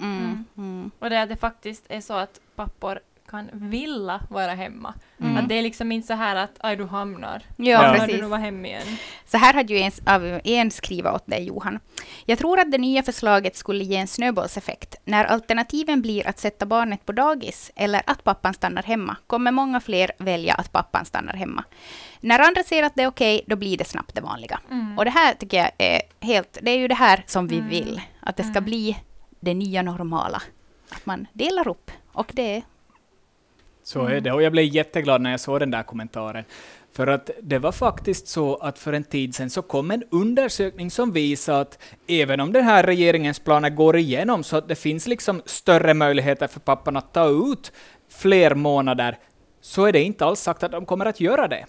Mm. 0.00 0.44
Mm. 0.56 0.90
Och 0.98 1.10
det 1.10 1.16
är 1.16 1.26
det 1.26 1.36
faktiskt 1.36 1.84
är 1.88 2.00
så 2.00 2.14
att 2.14 2.40
pappor 2.56 3.00
kan 3.34 3.50
vilja 3.52 4.20
vara 4.30 4.54
hemma. 4.54 4.94
Mm. 5.20 5.36
Att 5.36 5.48
det 5.48 5.54
är 5.58 5.62
liksom 5.62 5.92
inte 5.92 6.06
så 6.06 6.14
här 6.14 6.36
att 6.36 6.56
aj 6.60 6.76
du 6.76 6.84
hamnar. 6.86 7.42
Ja, 7.56 7.78
Hamnar 7.78 7.98
precis. 8.06 8.20
du 8.20 8.26
vara 8.26 8.40
hem 8.40 8.66
igen. 8.66 8.82
Så 9.26 9.38
här 9.38 9.54
hade 9.54 9.72
ju 9.74 9.78
en, 9.80 10.40
en 10.44 10.70
skriva 10.70 11.12
åt 11.12 11.26
dig, 11.26 11.44
Johan. 11.44 11.78
Jag 12.24 12.38
tror 12.38 12.58
att 12.60 12.70
det 12.70 12.78
nya 12.78 13.02
förslaget 13.02 13.56
skulle 13.56 13.84
ge 13.84 13.96
en 13.96 14.06
snöbollseffekt. 14.06 14.96
När 15.04 15.24
alternativen 15.24 16.02
blir 16.02 16.26
att 16.28 16.38
sätta 16.38 16.66
barnet 16.66 17.06
på 17.06 17.12
dagis 17.12 17.70
eller 17.76 18.02
att 18.06 18.24
pappan 18.24 18.54
stannar 18.54 18.82
hemma 18.82 19.16
kommer 19.26 19.50
många 19.52 19.80
fler 19.80 20.10
välja 20.18 20.54
att 20.54 20.72
pappan 20.72 21.04
stannar 21.04 21.32
hemma. 21.34 21.64
När 22.20 22.38
andra 22.38 22.62
ser 22.62 22.82
att 22.82 22.94
det 22.94 23.02
är 23.02 23.06
okej, 23.06 23.42
då 23.46 23.56
blir 23.56 23.76
det 23.78 23.84
snabbt 23.84 24.14
det 24.14 24.20
vanliga. 24.20 24.60
Mm. 24.70 24.98
Och 24.98 25.04
det 25.04 25.10
här 25.10 25.34
tycker 25.34 25.56
jag 25.56 25.70
är 25.78 26.00
helt... 26.20 26.58
Det 26.62 26.70
är 26.70 26.78
ju 26.78 26.88
det 26.88 26.94
här 26.94 27.24
som 27.26 27.46
vi 27.48 27.56
Mm. 27.56 27.68
vill. 27.68 28.00
Att 28.20 28.36
det 28.36 28.42
ska 28.42 28.50
Mm. 28.50 28.64
bli 28.64 28.96
det 29.40 29.54
nya 29.54 29.82
normala. 29.82 30.42
Att 30.90 31.06
man 31.06 31.26
delar 31.32 31.68
upp. 31.68 31.90
Och 32.12 32.30
det... 32.34 32.62
Så 33.84 34.06
är 34.06 34.20
det, 34.20 34.32
och 34.32 34.42
jag 34.42 34.52
blev 34.52 34.64
jätteglad 34.64 35.20
när 35.20 35.30
jag 35.30 35.40
såg 35.40 35.60
den 35.60 35.70
där 35.70 35.82
kommentaren. 35.82 36.44
För 36.92 37.06
att 37.06 37.30
det 37.42 37.58
var 37.58 37.72
faktiskt 37.72 38.28
så 38.28 38.56
att 38.56 38.78
för 38.78 38.92
en 38.92 39.04
tid 39.04 39.34
sedan 39.34 39.50
så 39.50 39.62
kom 39.62 39.90
en 39.90 40.02
undersökning 40.10 40.90
som 40.90 41.12
visar 41.12 41.60
att 41.60 41.78
även 42.08 42.40
om 42.40 42.52
den 42.52 42.64
här 42.64 42.82
regeringens 42.82 43.38
planer 43.38 43.70
går 43.70 43.96
igenom 43.96 44.44
så 44.44 44.56
att 44.56 44.68
det 44.68 44.74
finns 44.74 45.06
liksom 45.06 45.42
större 45.44 45.94
möjligheter 45.94 46.46
för 46.46 46.60
pappan 46.60 46.96
att 46.96 47.12
ta 47.12 47.28
ut 47.28 47.72
fler 48.08 48.54
månader, 48.54 49.18
så 49.60 49.84
är 49.84 49.92
det 49.92 50.02
inte 50.02 50.24
alls 50.24 50.40
sagt 50.40 50.62
att 50.62 50.72
de 50.72 50.86
kommer 50.86 51.06
att 51.06 51.20
göra 51.20 51.48
det. 51.48 51.66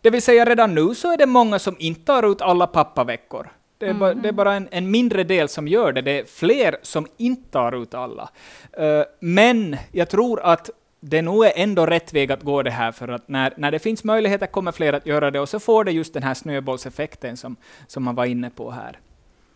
Det 0.00 0.10
vill 0.10 0.22
säga 0.22 0.44
redan 0.44 0.74
nu 0.74 0.94
så 0.94 1.12
är 1.12 1.16
det 1.16 1.26
många 1.26 1.58
som 1.58 1.76
inte 1.78 2.04
tar 2.04 2.32
ut 2.32 2.40
alla 2.40 2.66
pappaveckor. 2.66 3.52
Det 3.78 3.86
är, 3.86 3.94
bara, 3.94 4.14
det 4.14 4.28
är 4.28 4.32
bara 4.32 4.54
en, 4.54 4.68
en 4.70 4.90
mindre 4.90 5.24
del 5.24 5.48
som 5.48 5.68
gör 5.68 5.92
det. 5.92 6.02
Det 6.02 6.18
är 6.18 6.24
fler 6.24 6.76
som 6.82 7.06
inte 7.16 7.50
tar 7.50 7.82
ut 7.82 7.94
alla. 7.94 8.30
Eh, 8.72 9.02
men 9.20 9.76
jag 9.92 10.08
tror 10.08 10.40
att 10.40 10.70
det 11.00 11.22
nog 11.22 11.44
är 11.44 11.52
ändå 11.56 11.86
rätt 11.86 12.12
väg 12.12 12.32
att 12.32 12.42
gå 12.42 12.62
det 12.62 12.70
här, 12.70 12.92
för 12.92 13.08
att 13.08 13.28
när, 13.28 13.54
när 13.56 13.70
det 13.70 13.78
finns 13.78 14.04
möjligheter 14.04 14.46
kommer 14.46 14.72
fler 14.72 14.92
att 14.92 15.06
göra 15.06 15.30
det, 15.30 15.40
och 15.40 15.48
så 15.48 15.60
får 15.60 15.84
det 15.84 15.92
just 15.92 16.14
den 16.14 16.22
här 16.22 16.34
snöbollseffekten 16.34 17.36
som, 17.36 17.56
som 17.86 18.02
man 18.02 18.14
var 18.14 18.24
inne 18.24 18.50
på 18.50 18.70
här. 18.70 18.98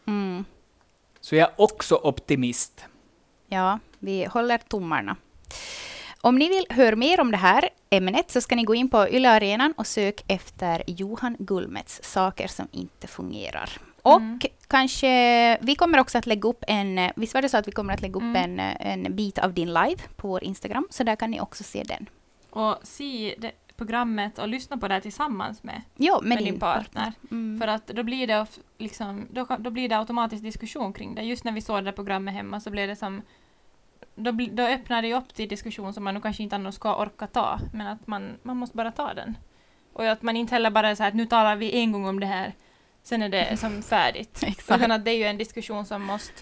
Mm, 0.07 0.45
Så 1.21 1.37
jag 1.37 1.49
är 1.49 1.55
också 1.57 1.95
optimist. 2.03 2.85
ja, 3.49 3.79
vi 3.99 4.25
håller 4.25 4.59
tummarna. 4.59 5.17
Om 6.21 6.37
ni 6.37 6.49
vill 6.49 6.67
höra 6.71 6.97
mer 6.97 7.21
om 7.21 7.31
det 7.31 7.37
här 7.37 7.69
ämnet 7.91 8.31
så 8.31 8.41
ska 8.41 8.57
ni 8.57 8.65
gå 8.65 8.75
in 8.75 8.89
på 8.91 9.09
Yle 9.09 9.31
Arenan 9.31 9.75
och 9.77 9.87
sök 9.87 10.25
efter 10.29 10.83
Johan 10.87 11.37
Gullmets 11.39 12.01
Saker 12.03 12.49
som 12.49 12.69
inte 12.73 13.07
fungerar. 13.07 13.71
Och 14.03 14.17
Mm. 14.21 14.39
Kanske, 14.69 15.59
vi 15.61 15.75
kommer 15.75 16.01
också 16.01 16.19
att 16.19 16.27
lägga 16.27 16.49
upp 16.49 16.65
en, 16.69 17.11
visst 17.17 17.35
var 17.35 17.43
det 17.43 17.49
så 17.49 17.57
att 17.57 17.69
vi 17.69 17.73
kommer 17.73 17.95
att 17.95 18.03
lägga 18.03 18.17
upp 18.17 18.23
Mm. 18.23 18.61
en, 18.61 18.77
en 18.81 19.17
bit 19.17 19.39
av 19.39 19.53
din 19.55 19.69
live 19.69 20.03
på 20.17 20.29
vår 20.29 20.45
Instagram, 20.45 20.87
så 20.91 21.05
där 21.05 21.17
kan 21.17 21.31
ni 21.31 21.41
också 21.41 21.65
se 21.65 21.83
den. 21.83 22.07
Och 22.51 22.79
se 22.83 23.35
det 23.39 23.53
programmet 23.77 24.39
och 24.39 24.49
lyssna 24.49 24.77
på 24.77 24.89
det 24.89 25.01
tillsammans 25.01 25.63
med, 25.63 25.83
Jo, 25.97 26.21
med, 26.21 26.29
med 26.29 26.39
din 26.39 26.45
din 26.45 26.61
partner. 26.61 27.13
Mm. 27.31 27.61
För 27.61 27.69
att 27.69 27.87
då 27.87 28.03
blir 28.03 28.27
det 28.27 28.47
liksom, 28.79 29.27
då, 29.31 29.47
då 29.59 29.71
blir 29.71 29.89
det 29.89 29.99
automatisk 29.99 30.43
diskussion 30.43 30.93
kring 30.93 31.15
det. 31.15 31.23
Just 31.23 31.45
när 31.45 31.53
vi 31.53 31.61
såg 31.61 31.77
det 31.77 31.83
där 31.83 31.93
programmet 31.93 32.35
hemma 32.35 32.61
så 32.61 32.71
blev 32.71 32.89
det 32.89 32.97
som 32.97 33.23
då, 34.15 34.31
då 34.31 34.63
öppnar 34.63 35.03
det 35.03 35.09
ju 35.09 35.15
upp 35.17 35.35
till 35.35 35.49
diskussion 35.49 35.95
som 35.95 36.05
man 36.05 36.15
nog 36.15 36.23
kanske 36.23 36.43
inte 36.43 36.57
annars 36.57 36.75
ska 36.75 36.97
orka 36.97 37.27
ta, 37.27 37.59
men 37.73 37.87
att 37.87 38.07
man, 38.07 38.39
man 38.43 38.57
måste 38.57 38.77
bara 38.77 38.93
ta 38.93 39.15
den. 39.15 39.37
Och 39.93 40.07
att 40.07 40.23
man 40.23 40.37
inte 40.37 40.55
heller 40.55 40.71
bara 40.71 40.87
här 40.87 41.09
att 41.09 41.15
nu 41.15 41.27
talar 41.27 41.57
vi 41.57 41.79
en 41.81 41.93
gång 41.93 42.07
om 42.07 42.21
det 42.21 42.27
här, 42.27 42.53
sen 43.05 43.23
är 43.23 43.29
det 43.29 43.57
som 43.57 43.83
färdigt. 43.83 44.43
Exakt. 44.47 44.79
Utan 44.81 44.91
att 44.93 45.05
det 45.05 45.11
är 45.11 45.17
ju 45.17 45.25
en 45.25 45.39
diskussion 45.39 45.87
som 45.87 46.03
måste 46.03 46.33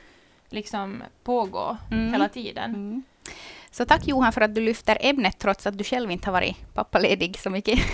liksom 0.50 1.02
pågå 1.24 1.76
Mm. 1.90 2.12
hela 2.12 2.28
tiden. 2.28 2.70
Mm. 2.74 3.02
Så 3.70 3.84
tack 3.86 4.06
Johan 4.06 4.32
för 4.32 4.40
att 4.40 4.54
du 4.54 4.60
lyfter 4.60 4.98
ämnet 5.00 5.38
trots 5.38 5.66
att 5.66 5.78
du 5.78 5.84
själv 5.84 6.10
inte 6.10 6.26
har 6.26 6.32
varit 6.32 6.74
pappaledig 6.74 7.38
så 7.38 7.50
mycket. 7.50 7.78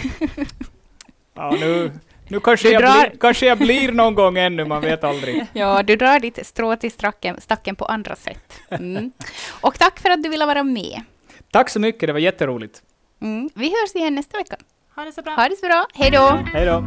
Ja, 1.35 1.57
nu, 1.61 1.92
nu 2.28 2.40
kanske, 2.40 2.68
Du 2.68 2.72
jag 2.72 2.83
drar- 2.83 3.09
blir, 3.11 3.18
kanske 3.20 3.46
jag 3.46 3.59
blir 3.59 3.92
någon 3.92 4.14
gång 4.14 4.38
ännu, 4.38 4.64
man 4.64 4.81
vet 4.81 5.04
aldrig. 5.04 5.46
Ja, 5.52 5.83
du 5.83 5.96
drar 5.96 6.20
ditt 6.20 6.46
strå 6.46 6.76
till 6.76 6.90
stacken, 6.90 7.40
stacken 7.40 7.76
på 7.76 7.85
andra 7.85 8.16
sätt. 8.16 8.52
Mm. 8.70 9.12
Och 9.61 9.78
tack 9.78 10.00
för 10.00 10.11
att 10.11 10.22
du 10.22 10.28
ville 10.28 10.46
vara 10.46 10.62
med. 10.64 11.02
Tack 11.50 11.70
så 11.70 11.81
mycket, 11.81 12.07
det 12.07 12.12
var 12.12 12.20
jätteroligt. 12.20 12.83
Mm. 13.20 13.50
Vi 13.54 13.66
hörs 13.68 13.94
igen 13.94 14.14
nästa 14.14 14.38
vecka. 14.38 14.57
Ha 14.96 15.04
det 15.04 15.12
så 15.12 15.22
bra. 15.22 15.33
Ha 15.35 15.48
det 15.48 15.57
så 15.57 15.66
bra. 15.66 15.87
Hej 15.94 16.11
då! 16.11 16.38
Hej 16.52 16.66
då! 16.66 16.87